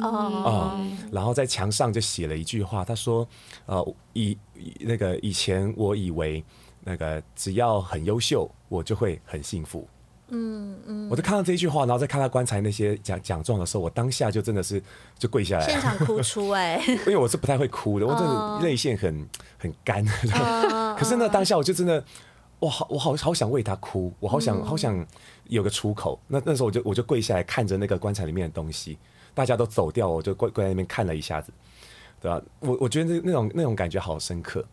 [0.00, 3.26] 哦、嗯嗯，然后在墙上就写了一句话，他说，
[3.66, 4.36] 呃，以
[4.80, 6.44] 那个以前我以为
[6.84, 9.88] 那个只要很优秀，我就会很幸福。
[10.34, 14.82] 嗯嗯，我就看到这一句话，然后再看他棺材那些奖奖状的时候，我当下就真的是
[15.18, 20.02] 就跪下来，现场哭出哎、欸， 因为我是不太会哭的，我真的泪腺很很干。
[20.06, 22.02] Uh, 可是呢当下我就真的，
[22.58, 25.06] 我，好，我好好想为他哭，我好想、嗯、好想
[25.48, 26.18] 有个出口。
[26.26, 28.96] 那那时候我就我就跪下来看着那个棺材里面的东西，
[29.34, 31.52] 大家都走掉，我就跪跪在那边看了一下子，
[32.22, 32.40] 对吧？
[32.60, 34.64] 我我觉得那那种那种感觉好深刻，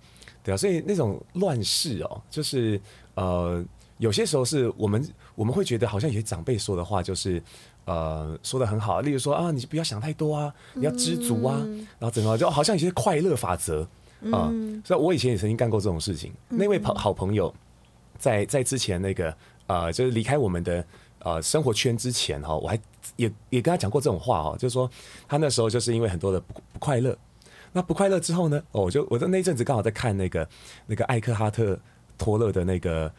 [0.41, 2.79] 对啊，所以那种乱世哦，就是
[3.15, 3.61] 呃。
[3.99, 5.05] 有些时候是我们
[5.39, 7.41] 我们会觉得好像有些长辈说的话就是，
[7.86, 13.84] 呃，说的很好，例如说啊，你不要想太多啊，你要知足啊，嗯、然后整个就好像有些快乐法则
[14.34, 14.84] 啊、嗯。
[14.86, 16.34] 所以，我以前也曾经干过这种事情。
[16.49, 17.54] 嗯、那位朋好朋友
[18.17, 19.34] 在在之前那个
[19.67, 20.86] 呃，就是离开我们的
[21.19, 22.78] 呃生活圈之前哈，我还
[23.15, 24.91] 也也跟他讲过这种话哈，就是说
[25.25, 27.17] 他那时候就是因为很多的不不快乐，
[27.71, 30.45] 那不快乐之后呢，哦，我就我在那阵子刚好在看那个
[30.86, 31.80] 那个艾克哈特
[32.17, 33.10] 托勒的那个。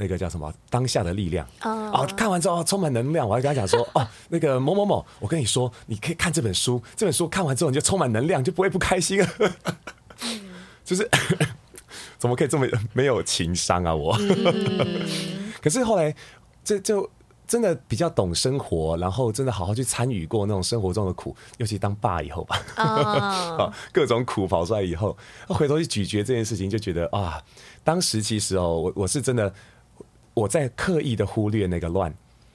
[0.00, 0.54] 那个叫什么？
[0.70, 2.16] 当下的力量啊，oh.
[2.16, 3.28] 看完之后充满能量。
[3.28, 9.28] 我还跟他讲说， 哦，那个某某某，我跟你说，你可以看这本书，这本书看完之后你就充满能量，就不会不开心了。
[10.84, 11.10] 就是
[12.16, 13.92] 怎么可以这么没有情商啊？
[13.92, 14.16] 我。
[15.60, 16.14] 可是后来，
[16.62, 17.10] 这就
[17.48, 22.62] 真的比较懂生活，然后真的好好去参与过那种生活中的苦，尤其当爸以后吧
[23.58, 23.72] ，oh.
[23.92, 25.16] 各种苦跑出来以后，
[25.48, 27.42] 回头去咀嚼这件事情，就觉得啊，
[27.82, 29.52] 当时其实哦，我我是真的。
[30.38, 32.10] 我在刻意的忽略那个乱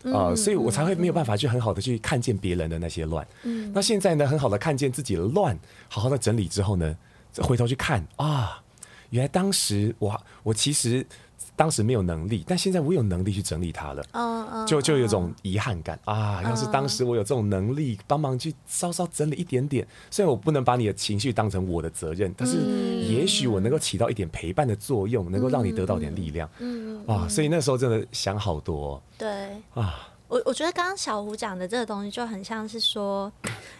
[0.06, 3.26] 啊、呃，所以我才会没有办法去很好的去看见别人的那些乱。
[3.43, 5.58] 嗯，那现在呢，很好的看见自己的乱，
[5.89, 6.96] 好好的整理之后呢，
[7.32, 8.62] 再回头去看啊，
[9.10, 11.06] 原来当时我我其实。
[11.56, 14.04] 当时没有能力，但现在我有能力去整理它了。
[14.12, 16.42] 嗯嗯，就就有种遗憾感啊！
[16.44, 22.58] 要是当时我有这种能力，帮忙去稍稍整理一点点，虽然我不能把你的情绪当成我的责任，但是
[23.08, 26.50] 也许我能够起到一点陪伴的作用，能够让你得到点力量。
[26.60, 29.02] 嗯啊，所以那时候真的想好多。
[29.18, 29.30] 对
[29.74, 30.10] 啊。
[30.34, 33.32] 我我觉得刚刚小胡讲的这个东西就很像是说，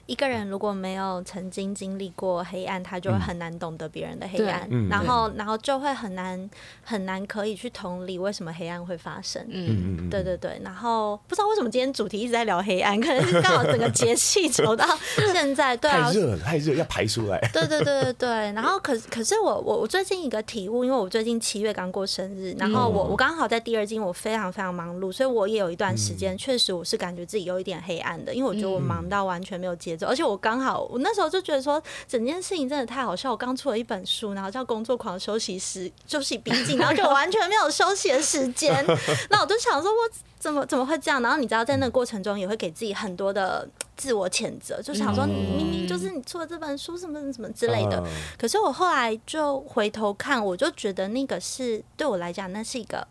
[0.06, 6.48] 一个人如果没有曾经经历过黑暗，他就会很难懂得别人的黑暗，嗯、然后然后就会很难
[6.84, 9.44] 很难可以去同理为什么黑暗会发生。
[9.50, 10.62] 嗯嗯对对对。
[10.64, 14.86] 然后不知道为什么今天主题一直在聊黑暗，可能是刚好整个节气 走到
[15.34, 17.40] 现在，对啊，太热了，太热要排出来。
[17.52, 18.30] 对对对对对。
[18.52, 26.38] 然后可可是我我我最近一个体悟，因为我最近七月刚过生日，然后我我刚好在第二季，我非常非常忙碌，所以我也有一段时间。
[26.44, 33.32] 确实，我是感觉自己有一点黑暗的，因为我觉得我忙到完全没有节奏，而且我刚好，我那时候就觉得说，整件事情真的太好笑。
[33.32, 38.86] 我刚出了一本书，然后叫《工作狂休息时休息笔记》，然后就完全没有休息的时间。
[39.30, 39.98] 那我就想说，我
[40.38, 41.22] 怎么怎么会这样？
[41.22, 48.04] 然后你知道，在那个过程中也会给自己很多的自我谴责，就想说，你明明就是你出了这本书，什么什么之类的。
[48.38, 53.08] 可是我后来就回头看，我就觉得那个是对我来讲，那是一个。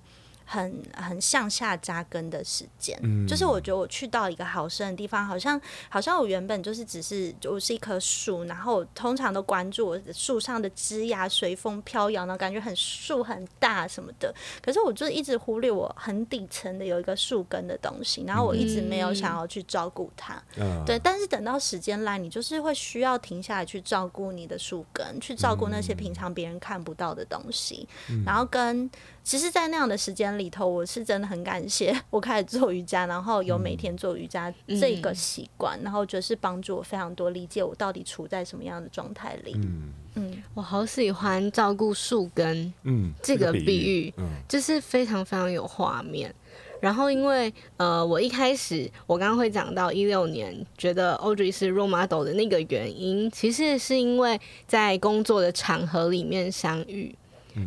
[0.52, 14.34] 很很向下扎根的时间，嗯，就是我觉得我去到一个好深的地方，好像好像我原本就是只是我是一棵树，然后通常都关注我树上的枝桠随风飘摇，然后感觉很树很大什么的。
[14.60, 20.34] 可是我就一直忽略我很底层的有一个树根的东西，然后我一直没有想要去照顾它。
[20.56, 20.98] 嗯，对。
[20.98, 28.90] 但是等到时间来，你就是会需要停下来去照顾你的树根，去照顾那些平常别人看不到的东西，嗯，然后跟。
[29.24, 39.52] 其实，在那样的时间里头，我是真的很感谢 我开始做瑜伽，然后有每天做瑜伽这个习惯，然后就是帮助我非常多理解我到底处在什么样的状态里。
[39.54, 46.35] 嗯嗯，我好喜欢照顾树根，嗯，这个比喻，嗯，就是非常非常有画面。
[46.80, 57.14] 然后，因为呃，我一开始我刚刚会讲到一六年觉得 Audrey 是 role model 的那个原因，其实是因为在工作的场合里面相遇。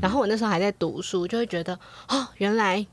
[0.01, 1.73] 然后我那时候还在读书，就会觉得
[2.07, 2.85] 哦，原来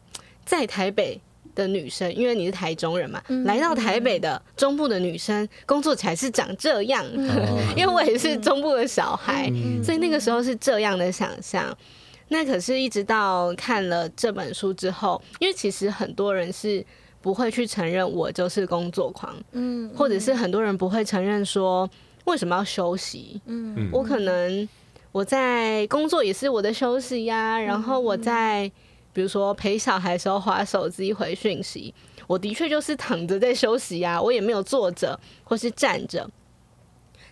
[0.44, 1.20] 在台北
[1.54, 7.04] 的女生，因为你是台中人嘛，来到台北的中部的女生工作起来是长这样，
[7.76, 9.50] 因为我也是中部的小孩，
[9.82, 11.76] 所以那个时候是这样的想象。
[12.28, 16.82] 那可是，一直到看了这本书之后，因为其实很多人是
[17.20, 21.88] 不会去承认我就是工作狂，嗯，或者是很多人不会承认说
[22.24, 24.68] 为什么要休息，嗯，我可能。
[25.12, 28.70] 我在工作也是我的休息呀，然后我在
[29.12, 31.94] 比如说陪小孩的时候划手机回讯息，
[32.26, 36.28] 我的确就是躺着在休息呀，我也没有坐着或是站着。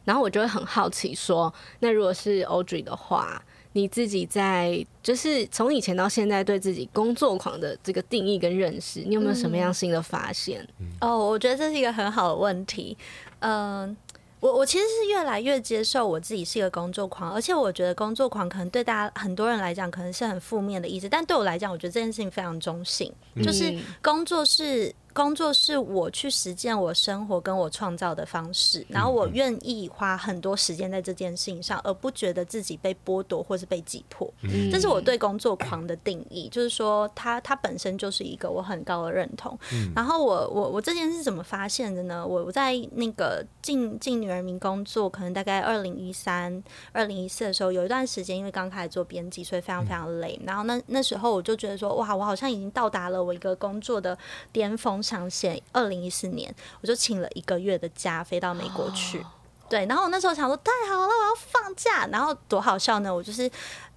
[0.04, 10.66] 然后我就会很好奇说，那如果是 Audrey 的话，你自己在就是从以前到现在对自己工作狂的这个定义跟认识，你有没有什么样新的发现？
[11.00, 12.94] 哦，我觉得这是一个很好的问题，
[13.38, 13.96] 嗯。
[14.40, 24.94] 我我其实是越来越接受我自己是一个工作狂，而且我觉得工作狂可能对大家很多人来讲可能是很负面的意思，但对我来讲，我觉得这件事情非常中性，就是工作是。
[25.20, 34.32] 工作是我去实践我生活跟我创造的方式，然后我愿意花很多时间在这件事情上，而不觉得自己被剥夺或是被挤破。
[34.72, 39.58] 这是我对工作狂的定义，就是说它它本身就是一个我很高的认同。
[39.94, 42.26] 然后我我我这件事怎么发现的呢？
[42.26, 50.40] 我我在那个进进女人民工作，可能大概二零一三、二零一四的时候，有一段时间因为刚开始做编辑，所以非常非常累。
[50.46, 54.16] 然后那那时候我就觉得说，哇，我好像已经到达了我一个工作的
[54.50, 54.98] 巅峰。
[55.10, 59.26] 上线二零一四年，我就请了一个月的假飞到美国去。
[59.68, 63.12] 对，然后我那时候想说太好了，我要放假，然后多好笑呢！
[63.12, 63.50] 我就是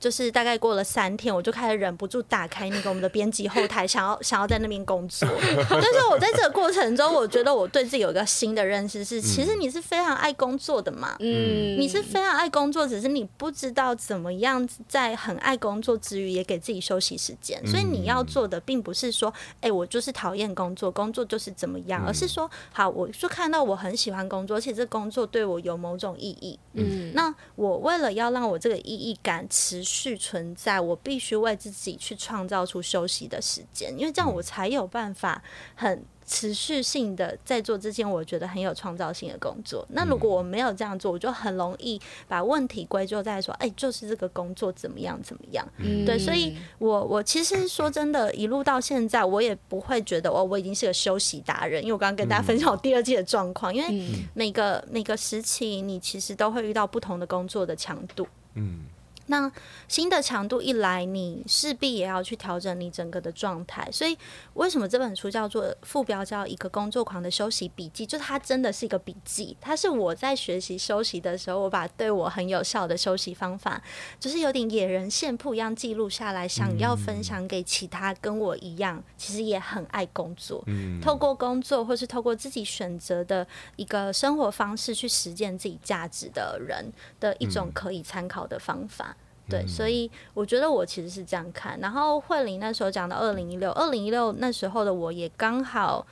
[0.03, 5.25] 就是大概过了三天，我就开始忍不住打开那个我们的编辑后台，想要想要在那边工作。
[5.69, 17.65] 但是我在这个过程中，我觉得我对自己有一个新的认识是，其实你是非常爱工作的嘛，嗯，你是非常爱工作，只是你不知道怎么样在很爱工作之余也给自己休息时间。
[17.65, 26.59] 所以你要做的并不是说，哎，我就是讨厌工作，工作就是怎么样，而是说，好，我就看到我很喜欢工作，而且这工作对我有某种意义。
[26.73, 35.41] 嗯，那我为了要让我这个意义感持续存在，我必须为自己去创造出休息的时间，因为这样我才有办法
[35.75, 39.85] 很持续性的在做这件我觉得很有创造性的工作。
[39.89, 45.67] 那如果我没有这样做，我就很容易把问题归咎在说，哎，就是这个工作怎么样怎么样。
[45.77, 58.25] 嗯，对，所以我我其实说真的，一路到现在，我也不会觉得哦，我已经是个休息达人，因为我刚刚跟大家分享我第二季的状况，因为每个每个时期你其实都会遇到不同的工作的强度。
[58.55, 58.85] 嗯。
[59.27, 59.51] 那
[59.87, 63.87] 新的强度一来，你势必也要去调整你整个的状态。
[63.91, 64.17] 所以，
[64.55, 68.05] 为什么这本书叫做副标叫一个工作狂的休息笔记？
[68.05, 73.81] 就是它真的是一个笔记，它是我在学习休息的时候，我把对我很有效的休息方法，
[74.19, 80.63] 就是有点野人献曝一样记录下来，想要分享给其他跟我一样，其实也很爱工作，
[81.01, 89.15] 透过工作或是透过自己选择的一个生活方式去实践自己价值的人的一种可以参考的方法。
[89.49, 91.79] 对，所以我觉得我其实是这样看。
[91.79, 96.05] 然后慧玲那时候讲到二零一六，二零一六那时候的我也刚好。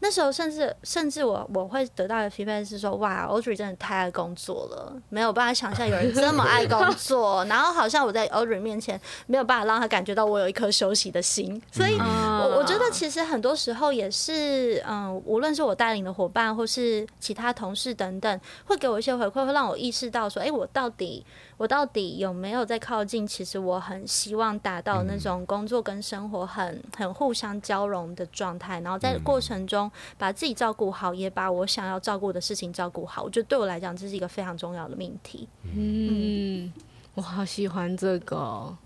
[0.00, 7.44] 那时候甚至甚至我我会得到的 feedback 是说，哇，Audrey 真的太爱工作了，没有办法想象有人这么爱工作。
[7.50, 11.60] 然后好像我在 Audrey 面前没有办法让他感觉到我有一颗休息的心。
[11.72, 21.26] 所以我我觉得其实很多时候也是，嗯，无论是我带领的伙伴或是其他同事等等，会给我一些回馈，会让我意识到说，哎，我到底
[21.58, 23.26] 我到底有没有在靠近？
[23.26, 29.90] 其实我很希望达到那种工作跟生活很很互相交融的状态，然后在过程中。
[30.16, 33.22] 把自己照顾好，也把我想要照顾的事情照顾好。
[33.22, 35.48] 我觉得对我来讲，这是一个非常重要的命题。
[35.76, 36.72] 嗯，
[37.14, 38.76] 我好喜欢这个。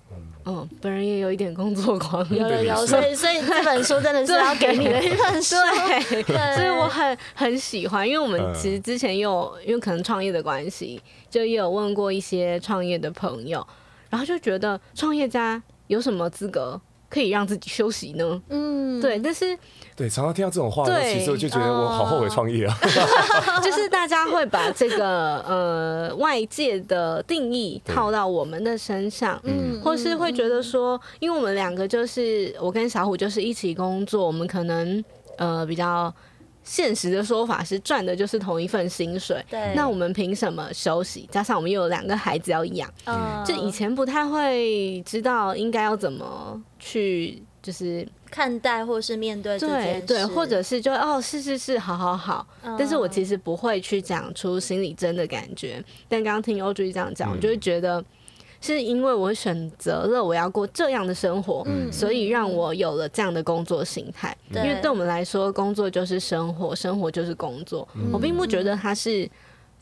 [0.44, 5.54] 嗯，本人也有一点工作狂，有有 有，所以所以这本书真的是要给你的一本书。
[6.56, 11.00] 所以我很很喜欢，因为我们其实之前有因为可能创业的关系，
[11.30, 13.66] 就也有问过一些创业的朋友，
[14.10, 16.80] 然后就觉得创业家有什么资格
[17.12, 18.42] 可以让自己休息呢？
[18.48, 19.58] 嗯，对，但是。
[19.94, 22.74] 对，常常听到这种话，对其实我就觉得我好后悔创业啊。
[23.62, 35.04] 就是大家会把这个呃外界的定义套到我们的身上，嗯，或是会觉得说，因为我们两个就是我跟小虎就是一起工作，我们可能
[35.36, 36.12] 呃比较
[36.64, 41.28] 现实的说法是赚的就是同一份薪水，对，那我们凭什么休息？
[41.30, 47.42] 加上我们又有两个孩子要养，嗯，就以前不太会知道应该要怎么去。
[47.62, 52.44] 就是看待或是面对这件事，对对，或者是就哦，是是是，好好好。
[52.64, 55.80] 嗯、但是我其实不会去讲出心里真的感觉。
[56.08, 58.04] 但刚刚听 Audrey 这样讲，嗯、我就会觉得
[58.60, 64.36] 是因为我选择了我要过这样的生活，嗯、所以让我有了这样的工作心态。
[64.50, 67.86] 嗯、因为对我们来说，工作就是生活，生活就是工作。
[67.94, 69.30] 嗯、我并不觉得它是。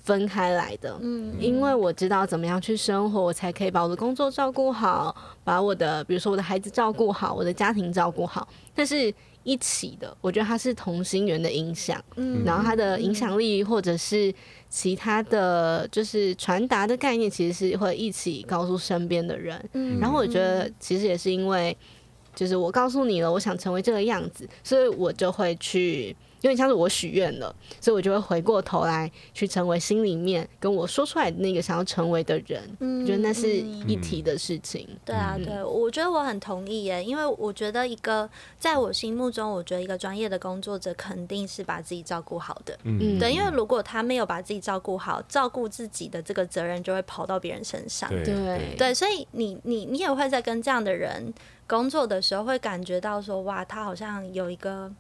[0.03, 8.49] 分开来的，嗯，因为我知道怎么样去生活，我才可以把我的工作照顾好，把我的，比如说我的孩子照顾好，我的家庭照顾好。
[8.75, 14.33] 但是一起的，我觉得它是同心圆的影响，嗯，然后它的影响力或者是
[14.69, 21.77] 其他的就是传达的概念，其实是会一起告诉身边的人，嗯，然后我觉得其实也是因为，
[22.41, 26.17] 就是我告诉你了，我想成为这个样子，所以我就会去。
[26.43, 32.63] 有点像是我许愿了，所以我就会回过头来去成为心里面跟我说出来的那个想要成为的人。
[32.79, 34.87] 嗯，觉得那是一体的事情。
[34.91, 38.27] 嗯、对啊，对，我觉得我很同意耶，因为我觉得一个
[38.59, 42.75] 在我心目中，我觉得一个专业的工作者肯定是把自己照顾好的。
[42.85, 48.09] 嗯，对，因为如果他没有把自己照顾好，照顾自己的这个责任就会跑到别人身上。
[48.09, 51.35] 对对，对，所以你你你也会在跟这样的人
[51.71, 54.93] 工作的时候，会感觉到说，哇，他好像有一个。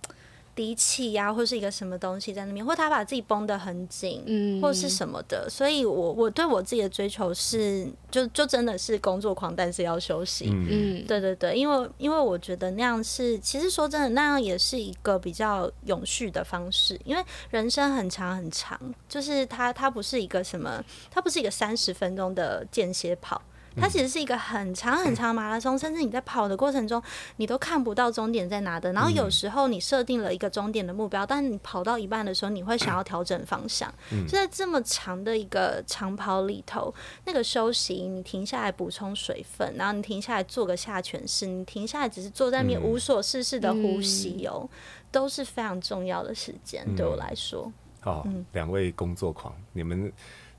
[0.53, 5.49] 低气压或是一个什么东西在那边，或他把自己绷得很紧，嗯，或是什么的。
[5.49, 10.51] 所以我，我我对我自己的追求是，就就真的是工作狂，但是要休息。
[10.51, 17.01] 嗯，对对对，因为因为我觉得那样是，其实说真的，那样也是一个比较永续的方式。
[17.05, 18.79] 因为人生很长很长，
[19.09, 23.41] 就是它它不是一个什么，它不是一个三十分钟的间歇跑。
[23.77, 27.03] 它其实是一个很长很长马拉松，甚至你在跑的过程中，
[27.37, 28.93] 你都看不到终点在哪的。
[28.93, 33.93] 然后有时候你设定了一个终点的目标，但是你跑到一半的时候，你会想要调整方向。
[34.27, 36.93] 就在这么长的一个长跑里头，
[37.25, 44.69] 那个休息，你停下来补充水分，然后你停下来做个下犬式，你停下来只是坐在那边无所事事的呼吸哦，
[45.13, 47.73] 都是非常重要的时间，对我来说。
[48.01, 50.13] 好，两位工作狂，你们。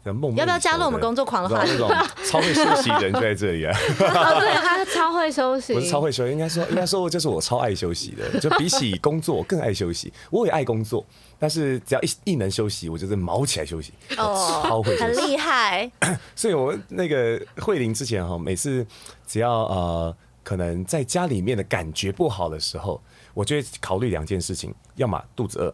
[0.03, 1.63] 要不要加入我们工作狂的话？
[1.63, 1.87] 那种
[2.25, 3.77] 超会休息的人就在这里啊！
[3.99, 5.75] 哦，对，他超会休息。
[5.75, 8.27] 不是超会休息，应该说，应该说，就是我超爱休息的。
[8.41, 10.11] 就比起工作更爱休息。
[10.31, 11.05] 我也爱工作，
[11.37, 13.93] 但是只要一一能休息，我就是毛起来休息。
[14.17, 15.91] 哦，超会休息，很厉害。
[16.35, 18.83] 所以，我那个慧玲之前哈，每次
[19.27, 22.99] 只要呃，可能在家里面的感觉不好的时候，
[23.35, 25.71] 我就会考虑两件事情：要么肚子饿。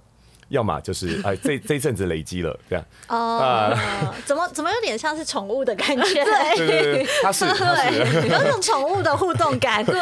[0.50, 3.76] 要么就是 哎，这这阵子累积了这样哦，
[4.26, 6.24] 怎么怎么有点像是宠物的感觉？
[6.24, 9.84] 对对对，它是它是有种宠物的互动感。
[9.84, 9.96] 对，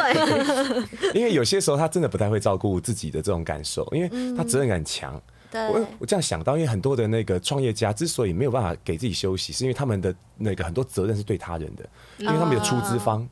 [1.14, 5.20] 因为有些时候他真的不太会照顾自己的这种感受，因为他责任感强。
[5.50, 11.84] 对，我我这样想到，因为很多的那个创业家之所以没有办法给自己休息，是因为他们的那个很多责任是对他人的，
[12.18, 13.26] 因为他们有出资方。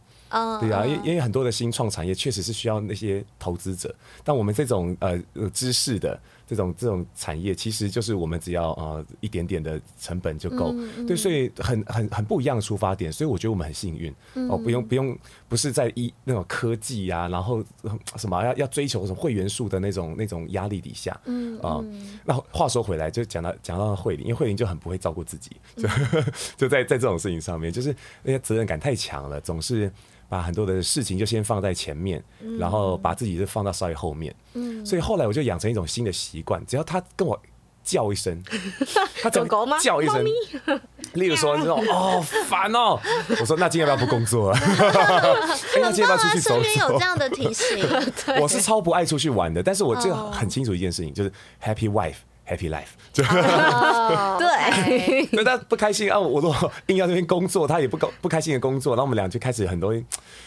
[0.60, 3.94] 对啊，因因为很多的新创产业确实是需要那些投资者，
[4.24, 5.16] 但我们这种呃
[5.52, 6.18] 知识的。
[6.46, 10.74] 这种这种产业其实就是我们只要呃一点点的成本就够，
[11.06, 15.16] 对，所以很很很不一样的出发点，所以我觉得我们很幸运、嗯、哦，不用不用
[15.48, 17.64] 不是在一那种科技呀、啊，然后
[18.16, 26.24] 什么要要追求什么会员数的那种那种压力底下，嗯啊，嗯、那话说回来，就讲到讲到慧玲，因为慧玲就很不会照顾自己，就、嗯、
[26.56, 29.90] 就在在这种事情上面，就是那些责任感太强了，总是。
[30.28, 34.34] 把很多的事情就先放在前面，嗯、然后把自己就放到稍微后面。
[34.54, 37.40] 嗯，所以后来我就养成一种新的习惯，只要他跟我
[37.82, 38.42] 叫一声，
[39.22, 40.24] 他怎么叫一声？
[41.12, 42.98] 例如说，你 说哦烦哦，
[43.40, 44.58] 我说那今天要不要不工作了？
[44.58, 46.62] 哎，那今天要不要出去走走？
[46.62, 47.86] 身边有这样的提醒，
[48.40, 51.30] 我是超不爱出去玩的，但是我就很清楚一件事情，就是
[51.62, 52.16] Happy Wife。
[52.46, 52.92] Happy life，
[54.38, 56.54] 对，那他不开心啊，我都
[56.88, 59.94] 硬要这边工作，他也不高不开心的工作，然后我们俩就开始很多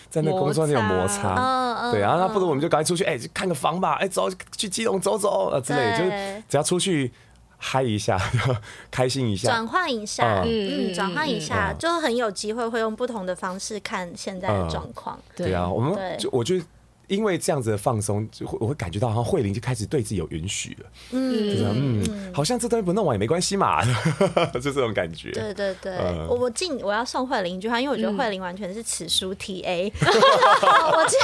[0.08, 7.12] 在那工作那种摩擦，对，然后那不如我们就赶快出去，哎，看个房吧，哎，走去基隆走走啊之类，就是只要出去
[7.58, 8.16] 嗨一下，
[8.92, 15.52] 开心一下，转换一下，嗯，转换一下，就很有机会会用不同的方式看现在的状况，对。
[15.52, 16.64] 啊，我们就我觉得。
[17.08, 20.90] 因为这样子的放松，就会我会感觉到，好像慧玲就开始对自己有允许了。
[21.12, 23.82] 嗯，就是嗯，好像这东西不弄完也没关系嘛，
[24.54, 25.32] 就这种感觉。
[25.32, 25.94] 对对对，
[26.28, 29.90] 我我进我要送慧玲一句话，因为我觉得慧玲完全是此书 TA。
[29.98, 31.20] 我进，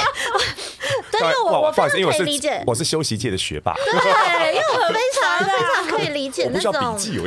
[1.12, 3.74] 对，因为我我非常可以理解，我是休息界的学霸。
[3.74, 6.72] 对，因为我 非常非常可以理解那种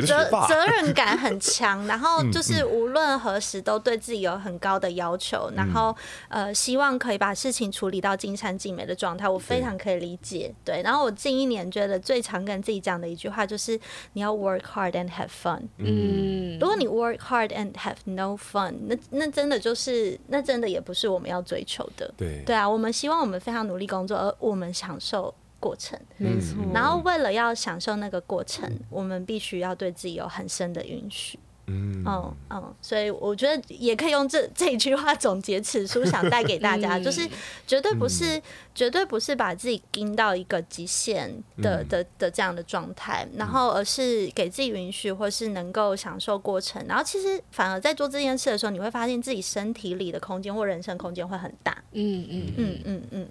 [0.06, 5.96] 责责任感很强，然后 就是无论何时都对自己有很高的要求，然后
[6.30, 10.54] 呃，希望可以把事情处理到尽善尽美的状态，我非常可以理解。
[10.64, 13.80] 对，对，然后我近一年觉得最常跟自己讲的一句话就是：
[14.14, 15.62] 你要 work hard and have fun。
[15.78, 22.14] 嗯，如果你 work hard and have no fun，那那真的就是那真的也不是我们要追求的。
[22.18, 26.00] 对，对啊，我们希望我们非常努力工作，而我们享受过程。
[26.18, 26.58] 没错。
[26.74, 31.40] 然后为了要享受那个过程，嗯、我们必须要对自己有很深的允许。
[31.70, 37.28] 嗯嗯嗯，所以我觉得也可以用这 这一句话总结此书想带给大家，就是
[37.68, 38.42] 绝对不是、嗯、
[38.74, 46.82] 绝对不是把自己盯到一个极限的的的这样的状态，嗯、然后而是给自己允许，或是能够享受过程。
[46.88, 51.84] 然后其实反而在做这件事的时候，你会发现自己身体里的空间或人生空间会很大。
[51.92, 53.28] 嗯嗯嗯嗯嗯，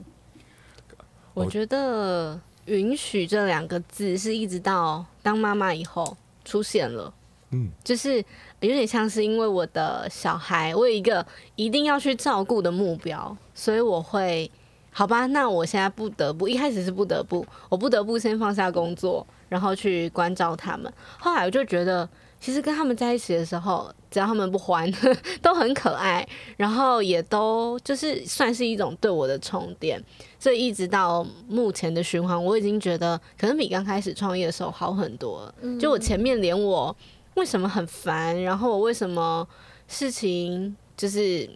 [1.37, 6.17] 我觉得“允许”这两个字是一直到当妈妈以后
[6.47, 7.13] 出现了。
[7.51, 8.17] 嗯，就是
[8.61, 11.25] 有点像是因为我的小孩，我有一个
[11.55, 14.51] 一定要去照顾的目标，所以我会，
[14.91, 20.93] 好吧，那我现在不得不，一开始是不得不，我不得不先放下工作，然后去关照他们。
[21.19, 22.09] 后来我就觉得，
[22.41, 24.91] 其实跟他们在一起的时候，只要他们不欢，
[25.43, 26.27] 都很可爱，
[26.57, 30.03] 然后也都就是算是一种对我的充电。
[30.39, 35.79] 所以一直到目前的循环，我已经觉得可能比刚开始创业的时候好很多了。
[35.79, 36.97] 就我前面连我。
[37.37, 38.43] 为什么很烦？
[38.43, 39.47] 然后我为什么
[39.89, 41.47] 事情就是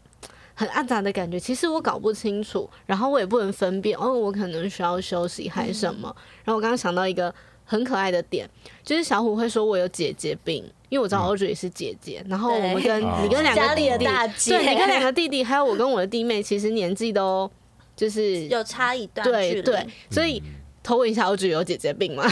[0.52, 1.40] 很暗杂的感觉？
[1.40, 3.98] 其实我搞不清楚，然后我也不能分辨。
[3.98, 6.14] 哦，我可能需要休息还是什么？
[6.14, 7.34] 嗯、然后我刚刚想到一个
[7.70, 8.48] 很可爱的点，
[8.82, 12.20] 就是小虎会说我有姐姐病，因为我知道 Audrey 也是姐姐。
[12.24, 14.04] 嗯、然后我们跟你跟两个弟弟，
[14.48, 17.48] 对，你跟两个弟弟，还有我跟我的弟妹，其实年纪都
[17.94, 20.42] 就是 有差一段对对，所以。
[20.82, 22.24] 偷问一下，我只有姐姐病吗？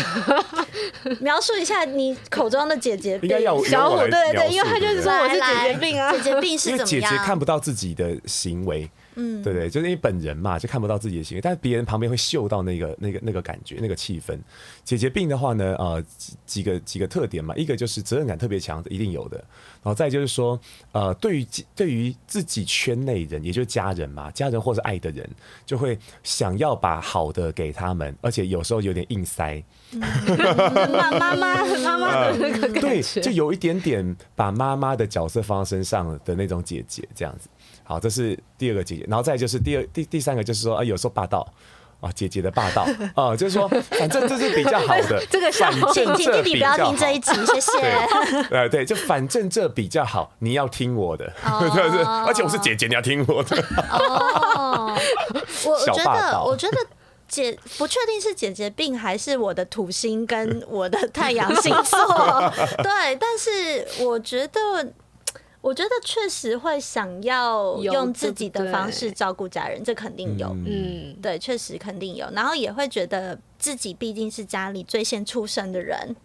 [1.20, 3.28] 描述一下你口中的姐姐病。
[3.28, 6.86] 应该要小虎，对对对，因为他就是说我是姐姐病啊，姐姐病是怎么样？
[6.86, 8.91] 姐姐看不到自己的行为。
[9.18, 14.38] 嗯，对对，就是因为本人嘛，就看不到自己的行为，但是别人旁边会嗅到那个、那个、那个感觉、那个气氛。
[14.84, 16.02] 姐姐病的话呢，呃，
[16.46, 19.36] 几个几个特点嘛，一个就是责任感特别强，一定有的。
[19.82, 20.58] 然后再就是说，
[20.92, 25.28] 呃，对于对于自己圈内人，也就是家人嘛，家人或者爱的人，
[25.66, 29.62] 就会想要把好的给他们，而且有时候有点硬塞。
[29.98, 37.48] 妈妈妈妈妈的那个感觉，对，就有一点点把妈妈的角色放在身上的那种姐姐这样子。
[37.89, 41.41] 好，这是第二个姐姐，然后再就是第二、第第三个，就是说啊，有时候霸道
[42.03, 45.24] 啊，姐姐的霸道啊，就是说，反正这是比较好的。
[45.32, 47.80] 这个小反正请弟弟不要听这一集，谢谢。
[48.51, 52.05] 对，对，就反正这比较好，你要听我的，对不对？
[52.05, 53.57] 而且我是姐姐，你要听我的。
[53.91, 54.95] 哦，
[55.64, 56.76] 我我觉得，我觉得
[57.26, 62.53] 姐不确定是姐姐病还是我的土星跟我的太阳星座，
[62.84, 64.93] 对，但是我觉得。
[65.61, 72.28] 我觉得确实会想要用自己的方式照顾家人，这肯定有，嗯，对，确实肯定有。
[72.32, 76.16] 然后也会觉得自己毕竟是家里最先出生的人，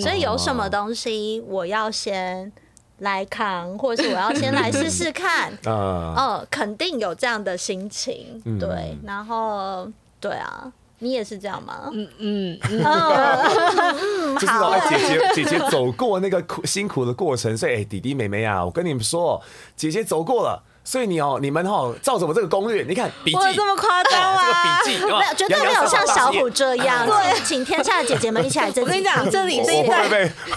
[0.00, 2.52] 所以有什么东西我要先
[2.98, 8.98] 来扛，或者是我要先来试试看， 哦，肯定有这样的心情，对。
[9.04, 9.88] 然后，
[10.20, 10.72] 对啊。
[11.02, 11.90] 你也是这样吗？
[11.92, 19.42] 嗯嗯嗯， 就是说，姐姐姐姐走过那个苦辛苦的过程，所以哎，弟弟妹妹啊，我跟你们说，
[19.74, 24.42] 姐姐走过了，所以你哦，你们哦，照着我这个攻略，你看笔记，我这么夸张啊？
[24.84, 27.06] 这个笔记没有，绝对没有像小虎这样。
[27.06, 28.70] 对，请天下的姐姐们一起来。
[28.76, 30.06] 我跟你讲， 这里是一代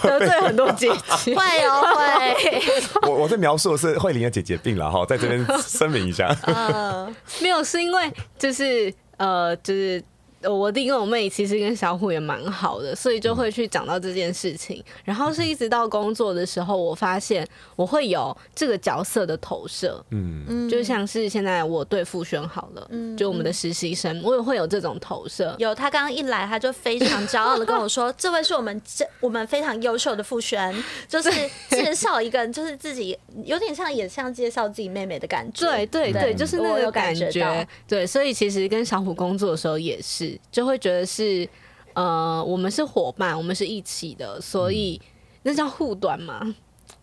[0.01, 0.91] 得罪很多姐
[1.23, 3.09] 姐， 会哦会。
[3.09, 6.35] 我我在描述的是慧玲的姐姐病了哈，在这边声明一下。
[6.43, 10.03] 嗯，没有，是因为就是呃，就是。
[10.49, 14.83] 我弟跟我妹其实跟小虎也蛮好的，所以就会去讲到这件事情。
[15.03, 25.55] 然后是一直到工作的时候，我发现我会有这个角色的投射，嗯，就像是现在我对傅轩好了，嗯，就我们的实习生，我也会有这种投射。
[25.59, 30.73] 有他刚刚一来，他就非常骄傲的跟我说：“这位是我们这我们非常优秀的傅轩，
[31.07, 31.29] 就是
[31.69, 37.67] 介绍一个，就是自己有点像也像介绍自己妹妹的感觉。”对对对，就是那个感觉。
[37.87, 40.32] 对，所以其实跟小虎工作的时候也是。
[40.51, 41.47] 就会觉得是，
[41.93, 45.01] 呃，我们是伙伴，我们是一起的，所以
[45.43, 46.55] 那叫护短嘛。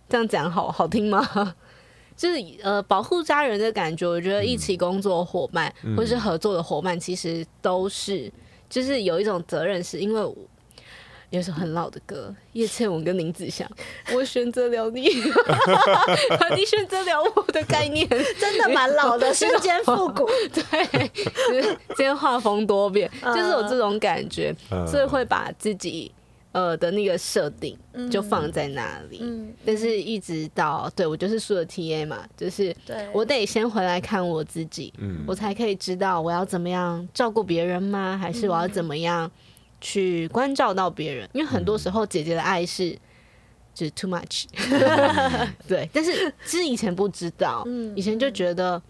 [0.09, 1.55] 这样讲好好听吗？
[2.17, 4.07] 就是呃，保护家人的感觉。
[4.07, 8.33] 我觉得一起工作伙伴、嗯、或是合作的伙伴，其实都是，
[8.69, 10.35] 就是有一种责任，是因为。
[11.31, 13.69] 有首很老的歌，叶倩文跟林子祥，
[14.15, 15.03] 我选择了你，
[16.57, 20.29] 你选择了我的概念，真的蛮老的，瞬间复古。
[20.53, 21.09] 对，
[21.53, 24.55] 就是今天画风多变，就是有这种感觉，
[24.89, 26.11] 所以会把自己
[26.51, 27.79] 呃的那个设定
[28.11, 29.21] 就放在那里。
[29.23, 32.75] 嗯，但是一直到对我就是输了 TA 嘛，就是
[33.13, 34.93] 我得先回来看我自己，
[35.29, 38.19] 我才可以知道我要怎么样照顾别人吗？
[38.21, 39.31] 还是我要怎么样？
[39.81, 42.91] 去关照到别人，因为很多时候姐姐的爱是
[43.75, 44.45] 就是 too much，
[45.67, 45.89] 对。
[45.93, 48.81] 但是其实以前不知道，以前就觉得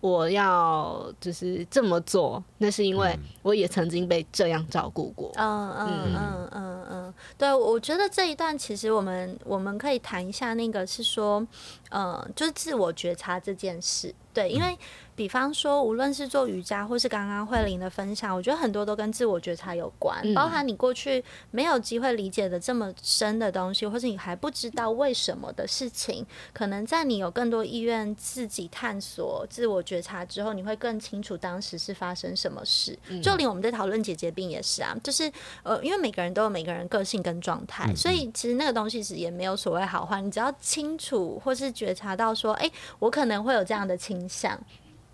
[0.00, 5.30] 我要就是这么做，那是因为我也曾经被这样照顾过。
[5.36, 5.88] 嗯嗯。
[6.14, 11.46] 嗯嗯嗯，对，我觉得这一段其实我们我们可以谈一下，那个是说，
[11.90, 14.76] 嗯，就是自我觉察这件事，对，因为。
[15.16, 26.24] 比方说，无论是做瑜伽，或是刚刚慧玲的分享，我觉得很多都跟自我觉察有关，包含你过去没有机会理解的这么深的东西，或是你还不知道为什么的事情，
[26.54, 32.98] 可能在你有更多意愿自己探索、自我觉察之后，你会更清楚当时是发生什么事。
[33.22, 35.30] 就连我们在讨论姐姐病也是啊，就是
[35.62, 44.58] 呃，因为每个人都有每个人个性跟状态，所以其实那个东西是也没有所谓好坏，你只要清楚或是觉察到说，哎，我可能会有这样的倾向。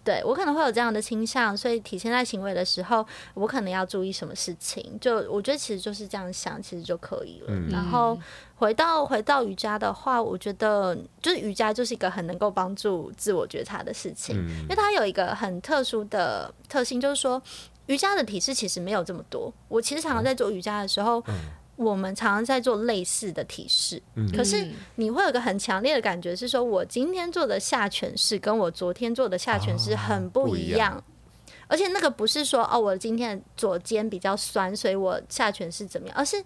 [0.02, 3.04] 对，我可能会有这样的倾向，所以体现在行为的时候，
[3.34, 4.96] 我可能要注意什么事情。
[5.00, 7.46] 就我觉得其实就是这样想，其实就可以了。
[7.48, 8.16] 嗯、然后
[8.54, 17.42] 回到回到瑜伽的话，我觉得就是瑜伽就是一个很能够帮助自我觉察的事情，嗯、因为它有一个很特殊的特性，就是说
[17.86, 19.52] 瑜伽的体式其实没有这么多。
[19.66, 21.20] 我其实常常在做瑜伽的时候。
[21.76, 36.42] 我们常常在做类似的体式，嗯、可是你会有个很强烈的感觉，是说我今天做的下犬式跟我昨天做的下犬式很不一样，哦、不一样，而且那个不是说哦，我今天左肩比较酸，所以我下犬式怎么样，而是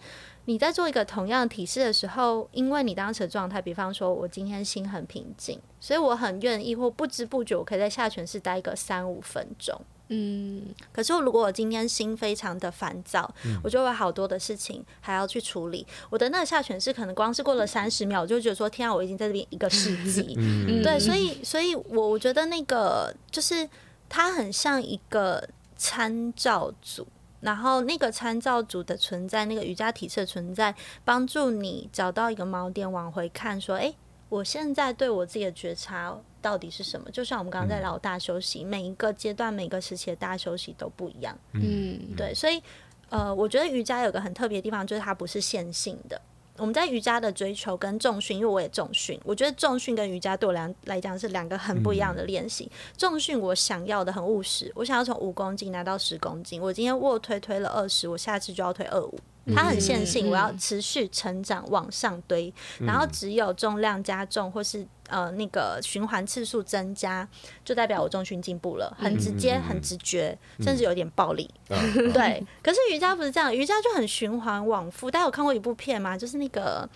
[0.46, 9.80] 你在做一个同样的体式的时候，因为你当时的状态，比方说我今天心很平静，所以我很愿意或不知不觉，我可以在下犬式待个三五分钟。
[10.12, 15.86] 嗯，可是如果我今天心非常的烦躁，嗯、我就会好多的事情还要去处理。
[16.10, 20.34] 我的那个下犬式可能光是过了三十秒，我就觉得说天啊，我已经在这边一个世纪。
[20.36, 23.68] 嗯、对，所以，所以我我觉得那个就是
[24.08, 27.06] 它很像一个参照组，
[27.42, 33.96] 然后那个参照组的存在，那个瑜伽体式的存在，帮助你找到一个锚点，往回看，说，哎、欸，
[34.28, 36.18] 我现在对我自己的觉察。
[36.42, 37.10] 到底是什么？
[37.10, 41.36] 就像我们刚刚在聊大休息，嗯、每一个阶段、每个时期的大休息都不一样。
[41.52, 42.62] 嗯，对，所以
[43.08, 46.20] 呃，我觉得瑜伽有个很特别的地方，就是它不是线性的。
[46.56, 52.64] 我们在瑜伽的追求跟重训，因为我也重训，我觉得重训跟瑜伽对我来来讲是两个很不一样的练习。
[52.64, 56.60] 嗯、重训我想要的很务实，我想要从五公斤拿到十公斤。
[56.60, 59.18] 我今天卧推推了二十，我下次就要推二五。
[59.54, 67.26] 它很线性，我要持续成长往上堆，然后只有重量加重或是呃那个循环次数增加，
[67.64, 71.50] 就代表我重训进步了，很直接、很直觉，甚至有点暴力。
[71.68, 75.10] 对，可是瑜伽不是这样，瑜伽就很循环往复。
[75.10, 76.16] 大家有看过一部片吗？
[76.16, 76.88] 就是那个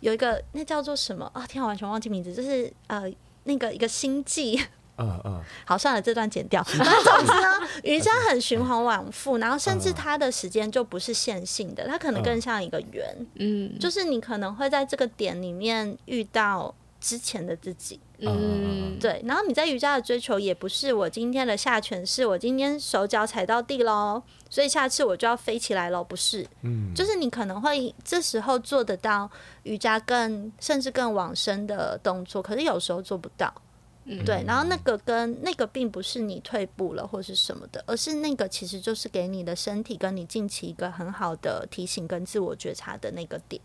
[0.00, 1.46] 有一个那叫做什么啊？
[1.46, 3.04] 天我，完全忘记名字，就是呃
[3.44, 4.60] 那个一个星际。
[5.02, 6.64] 嗯嗯，好，算了，这段剪掉。
[6.78, 13.26] 然 后总之呢， 瑜伽很循环往复，然后甚至它的时间就不是线性的，它可能更像一个圆。
[13.36, 17.98] 嗯，就是你可能会在这个点里面遇到之前的自己。
[18.24, 19.20] 嗯，对。
[19.26, 26.46] 然后你在瑜伽的追求也不是我今天的下犬式，我今天手脚踩到地喽，所以下次我就要飞起来喽，不是。
[26.62, 29.28] 嗯，就是你可能会这时候做得到
[29.64, 33.52] 瑜伽更甚至更往生的动作，可是有时候做不到。
[34.04, 43.62] 嗯，对，然后那个跟那个并不是你退步了或是什么的，而是那个其实就是给你的身体跟你近期一个很好的提醒跟自我觉察的那个点。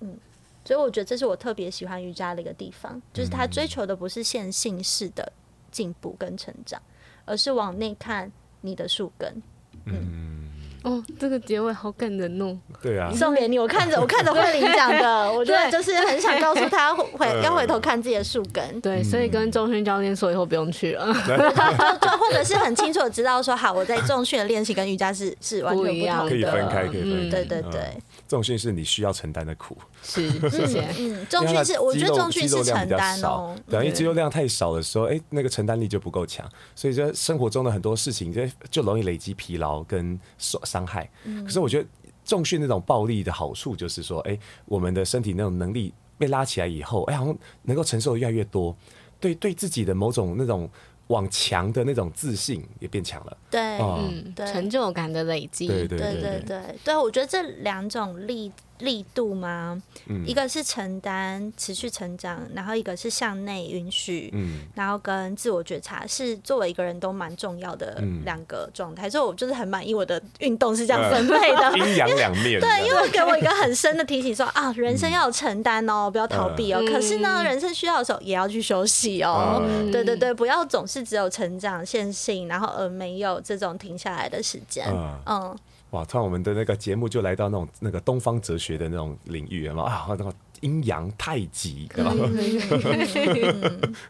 [0.00, 0.16] 嗯，
[0.64, 5.30] 所以我觉得这是我特别喜欢瑜伽的一个地方，就是它追求的不是线性式的
[5.70, 6.80] 进步跟成长，
[7.26, 9.42] 而是往内看你的树根。
[9.84, 10.47] 嗯。
[10.88, 12.56] 哦，这个结尾好感人哦！
[12.82, 13.58] 对啊，送给你。
[13.58, 18.80] 我看着， 我看着慧玲讲的， 我觉得就是很想告诉他回要回头看自己的树根。
[18.80, 21.06] 对，所以跟重训教练说以后不用去了，
[22.00, 27.30] 就或者是很清楚的知道说，好，我在重训的练习跟瑜伽是是完全不一样的，可以分开，可以分开。
[27.30, 27.80] 对对对，
[28.28, 29.76] 重训是你需要承担的苦。
[30.02, 30.86] 是， 谢谢。
[30.98, 41.10] 嗯，重训是我觉得重训是承担哦，对，因为肌肉量太少的时候，哎，那个承担力就不够强，所以说生活中的很多事情就就容易累积疲劳跟伤伤害。
[41.44, 41.88] 可是我觉得
[42.24, 48.76] 重训那种暴力的好处就是说，哎，我们的身体那种能力被拉起来以后，哎，好像能够承受的越来越多，
[49.18, 50.68] 对对自己的某种那种
[51.08, 53.36] 往强的那种自信也变强了。
[53.50, 55.66] 对，嗯，对，成就感的累积。
[55.66, 58.50] 对对对对对对，对，我觉得这两种力。
[58.78, 59.80] 力度吗？
[60.06, 69.08] 嗯、一个是承担持续成长，然后一个是向内允许，嗯、然后跟自我觉察是作为一个人都蛮重要的两个状态。
[69.08, 72.60] 嗯、所以，我就是很满意我的运动是这样分配的， 阴阳两面。
[72.60, 76.80] 对，因为给我一个很深的提醒说，说啊，人生要有承担哦，不要逃避哦。
[76.82, 79.62] 嗯、可是呢，人生需要的时候也要去休息哦。
[79.62, 84.86] 嗯、对对对，不要总是只有成长线性，然后而没有这种停下来的时间。
[85.26, 85.56] 嗯。
[85.90, 86.04] 嗯哇！
[86.04, 90.30] 突然我们的那个节目就来到那种那个东方哲学的那种领域了嘛啊，那个
[90.60, 92.12] 阴阳太极，对吧？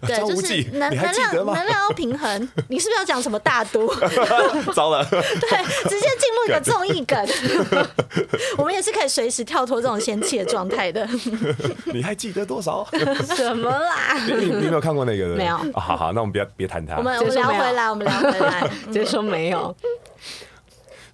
[0.06, 2.48] 对，就是能能量能量要平衡。
[2.68, 3.86] 你是不是要讲什么大都？
[4.74, 5.04] 糟了！
[5.08, 5.18] 对，
[5.88, 7.16] 直接进入一个综艺梗。
[8.56, 11.08] 我们也是可以随时跳脱这种仙气的状态的。
[11.84, 12.84] 你还记得多少？
[13.36, 14.18] 什么啦？
[14.26, 15.36] 你你有没有看过那个？
[15.36, 15.56] 没有。
[15.74, 16.96] 好好，那我们别别谈他。
[16.96, 19.76] 我们我们聊回来，我们聊回来，直接说没有。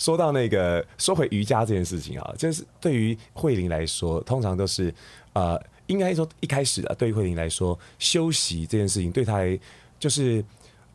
[0.04, 4.92] 说到那个说回瑜伽这件事情啊，就是对于慧玲来说，通常都是
[5.32, 9.58] 呃，应该说一开始啊，对于慧玲来说，休息这件事情对她来
[9.98, 10.44] 就是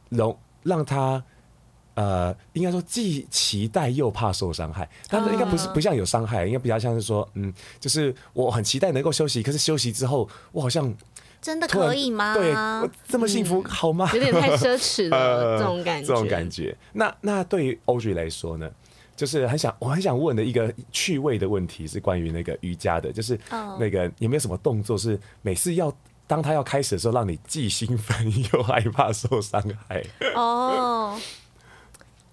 [0.09, 1.23] 容让她
[1.95, 4.87] 呃，应该说既期待又怕受伤害。
[5.07, 10.93] 但是应该不是不像有伤害，应该比较像是说，嗯，就是我很期待能够休息，可是休息之后，我好像
[11.41, 12.35] 真的可以吗？
[12.35, 14.07] 对，我这么幸福、嗯、好吗？
[14.13, 16.05] 有点太奢侈了，呃、这种感觉。
[16.13, 16.77] 这种感觉。
[16.93, 18.69] 那那对于 Audrey 来说呢？
[19.19, 23.37] 就是很想，我很想问的一个趣味的问题是关于那个瑜伽的，就是
[23.77, 25.93] 那个有没有什么动作是每次要
[26.25, 28.15] 当他要开始的时候，让你既兴奋
[28.53, 30.01] 又害怕受伤害？
[30.35, 31.19] 哦，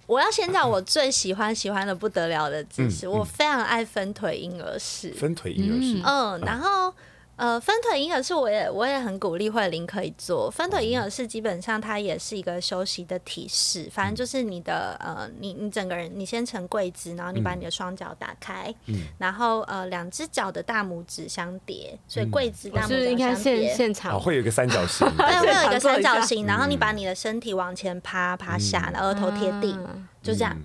[0.06, 6.94] 我要先讲我最喜欢喜欢的不得了的姿势，嗯嗯、我非常爱分腿婴儿式，分腿婴儿式，嗯，然后。
[7.36, 10.50] 呃，分腿婴儿式我也我也很鼓励慧玲可以做。
[10.50, 23.06] 分腿婴儿式基本上它也是一个休息的体式，反正就是你的呃，你你整个人你先成跪姿，然后你把你的双脚打开，嗯、然后呃两只脚的大拇指相叠，所以跪姿大拇指相叠。
[23.06, 30.56] 是应该现现场、哦、会有一个三角形， 对，会有一个三角形，然后你把你的身体往前趴趴下，然后额头贴地，嗯、就这样。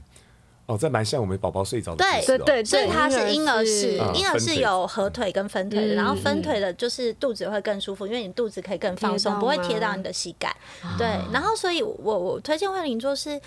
[0.72, 10.56] 嗯哦，这蛮像我们宝宝睡着的对对对，所以它是婴儿式，婴儿式有合腿跟分腿的，然后分腿的就是肚子会更舒服，因为你肚子可以更放松，不会贴到你的膝盖。
[10.98, 13.40] 对，然后所以我我推荐慧玲做是。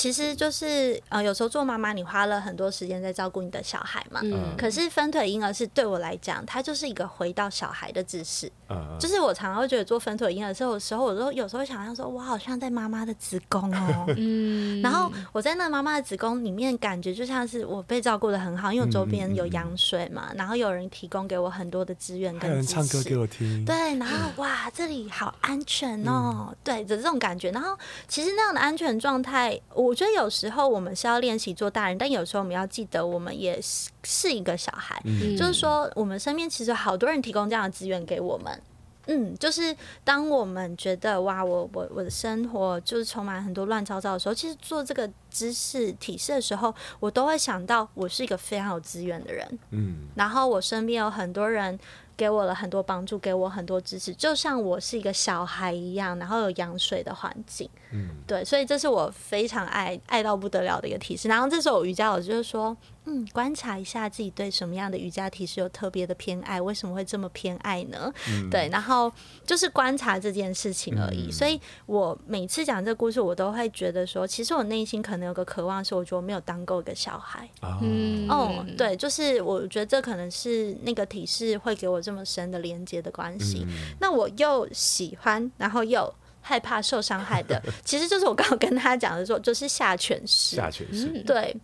[0.00, 4.20] 其实就是呃，有时候做妈妈，你花了很多时间在照顾你的小孩嘛。
[4.22, 4.56] 嗯。
[4.56, 8.50] 可是分腿婴儿是对我来讲，它就是一个回到小孩的姿势。
[8.70, 8.96] 嗯。
[8.98, 14.06] 就是我常常会觉得做分腿婴儿式的时候，我都有时候想象说，我好像在妈妈的子宫哦。
[14.16, 14.80] 嗯。
[14.80, 22.40] 然后我在那妈妈的子宫里面，感觉就像是我被照顾的很好，因为我周边有羊水嘛，然后有人提供给我很多的资源跟。
[22.40, 23.66] 还有人唱歌给我听。
[23.66, 26.54] 对，然后哇，这里好安全哦。
[26.64, 27.50] 对，的这种感觉。
[27.50, 27.76] 然后
[28.08, 29.60] 其实那样的安全状态。
[29.74, 35.00] 我觉得有时候我们是要练习做大人，但有时候我们要记得，我们也是是一个小孩。
[35.04, 38.60] 嗯，就是说，我们身边其实好多人提供这样的资源给我们。
[39.06, 39.74] 嗯，就是
[40.04, 49.58] 当我们觉得哇，我我我的生活就是充满很多乱糟糟的时候，其实做这个知识体式的时候，我都会想到我是一个非常有资源的人。
[49.70, 51.78] 嗯，然后我身边有很多人。
[52.20, 61.28] 给我了很多帮助，给我很多支持，就像我是一个小孩一样，然后有羊水的环境，嗯，对，所以这是我非常爱爱到不得了的一个体式。
[61.28, 62.76] 然后这时候瑜伽老师就说。
[63.10, 68.12] 嗯，观察一下自己对什么样的瑜伽体式有特别的偏爱，为什么会这么偏爱呢？
[68.28, 69.12] 嗯、对，然后
[69.44, 71.26] 就是观察这件事情而已。
[71.26, 77.48] 嗯、所以我每次讲这个故事，我都会觉得说，其实我内心可能有个渴望，是我觉得我没有当够一个小孩。
[77.82, 83.66] 嗯，哦，对，就是我觉得这可能是那个体式会给我这么深的连接的关系。
[83.66, 90.54] 嗯、那我又喜欢，然后又害怕受伤害的， 其实就是我刚刚跟他讲的说，就是下犬式。
[90.54, 91.56] 下犬式，嗯、对。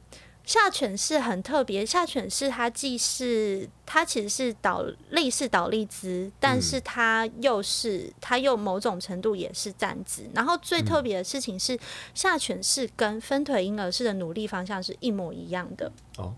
[0.47, 10.23] 下犬式很特别，下犬式它既是它其实是倒立式倒立姿，但是它又是它又某种程度也是站姿。
[10.33, 11.79] 然后最特别的事情是，
[12.15, 15.91] 下犬式跟分腿婴儿式的努力方向是一模一样的。
[16.17, 16.33] 哦。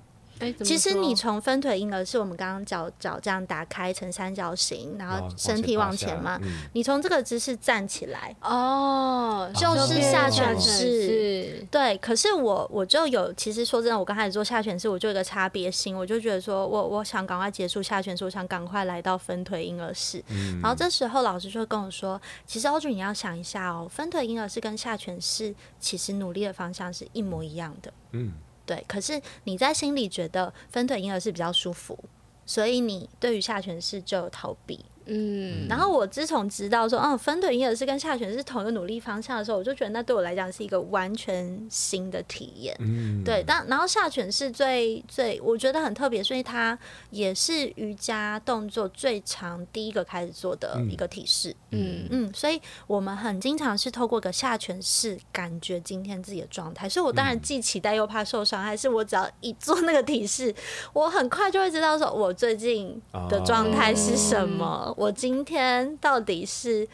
[0.62, 6.40] 其实你从分腿婴儿式，我们刚刚脚脚这样打开成三角形，然后身体往前嘛。
[6.72, 11.66] 你从这个姿势站起来，哦，就是下犬式。
[11.70, 20.22] 对，可是我我就有，其实说真的，我刚开始做下犬式，我就有个差别心，我就觉得说我我想赶快结束下犬式，我想赶快来到分腿婴儿式。
[20.62, 27.92] 然后这时候老师就会跟我说，其实 Audrey 你要想一下哦，分腿婴儿式跟下犬式其实努力的方向是一模一样的。
[28.12, 28.32] 嗯。
[28.68, 31.98] 对，可是你在心里觉得分腿婴儿是比较舒服，
[32.44, 34.84] 所以你对于下犬式就有逃避。
[35.08, 42.76] 嗯，然后我自从知道说，嗯，分腿婴儿式跟下犬是同一个努力方向的时候，我就觉得那对我来讲是一个完全新的体验。
[42.78, 43.42] 嗯，对。
[43.46, 46.78] 但然后下犬是最最我觉得很特别，所以它
[47.10, 51.54] 也是瑜伽动作最长第一个开始做的一个体式。
[51.70, 56.88] 嗯嗯，所以我们很经常是透过个下犬式感觉今天自己的状态。
[56.88, 60.54] 所以我当然既期待又怕受伤还，是我只要一做那个体式，
[60.92, 63.00] 我很快就会知道说我最近
[63.30, 64.94] 的状态是什么。
[64.98, 66.86] 我今天到底是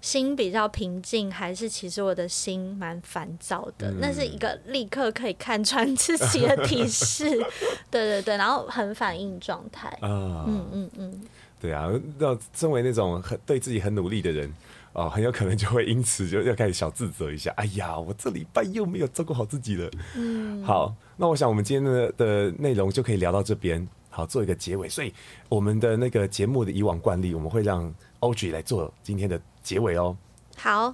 [0.00, 3.90] 心比较平静，还是其实我的心蛮烦躁的？
[3.90, 7.28] 嗯、那是一个立刻可以看穿自己的提示。
[7.90, 9.88] 对对对，然后很反应状态。
[10.00, 11.20] 啊、嗯嗯嗯，
[11.60, 14.50] 对啊，那身为那种很对自己很努力的人，
[14.94, 17.52] 哦，很有可能就会因此就要开始小自责一下。
[17.56, 19.90] 哎呀，我这礼拜又没有照顾好自己了。
[20.16, 23.86] 嗯，好，那我想我们今天的的内容就可以聊到这边。
[24.10, 25.14] 好，做一个结尾，所以
[25.48, 30.16] 我们的那个节目的以往惯例，我们会让 Audrey 来做今天的结尾哦。
[30.56, 30.92] 好，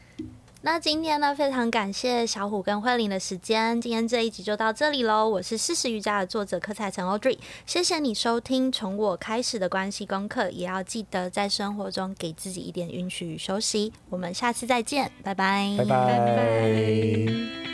[0.62, 5.28] 那今天呢，非常感谢小虎跟慧玲的时间，今天这一集就到这里喽。
[5.28, 13.92] 我是四十瑜伽的作者柯采岑 Audrey，谢谢你收听从我开始的关系功课，也要记得在生活中给自己一点允许与休息。
[14.08, 16.18] 我们下次再见，拜拜，拜拜。
[16.18, 17.73] 拜拜。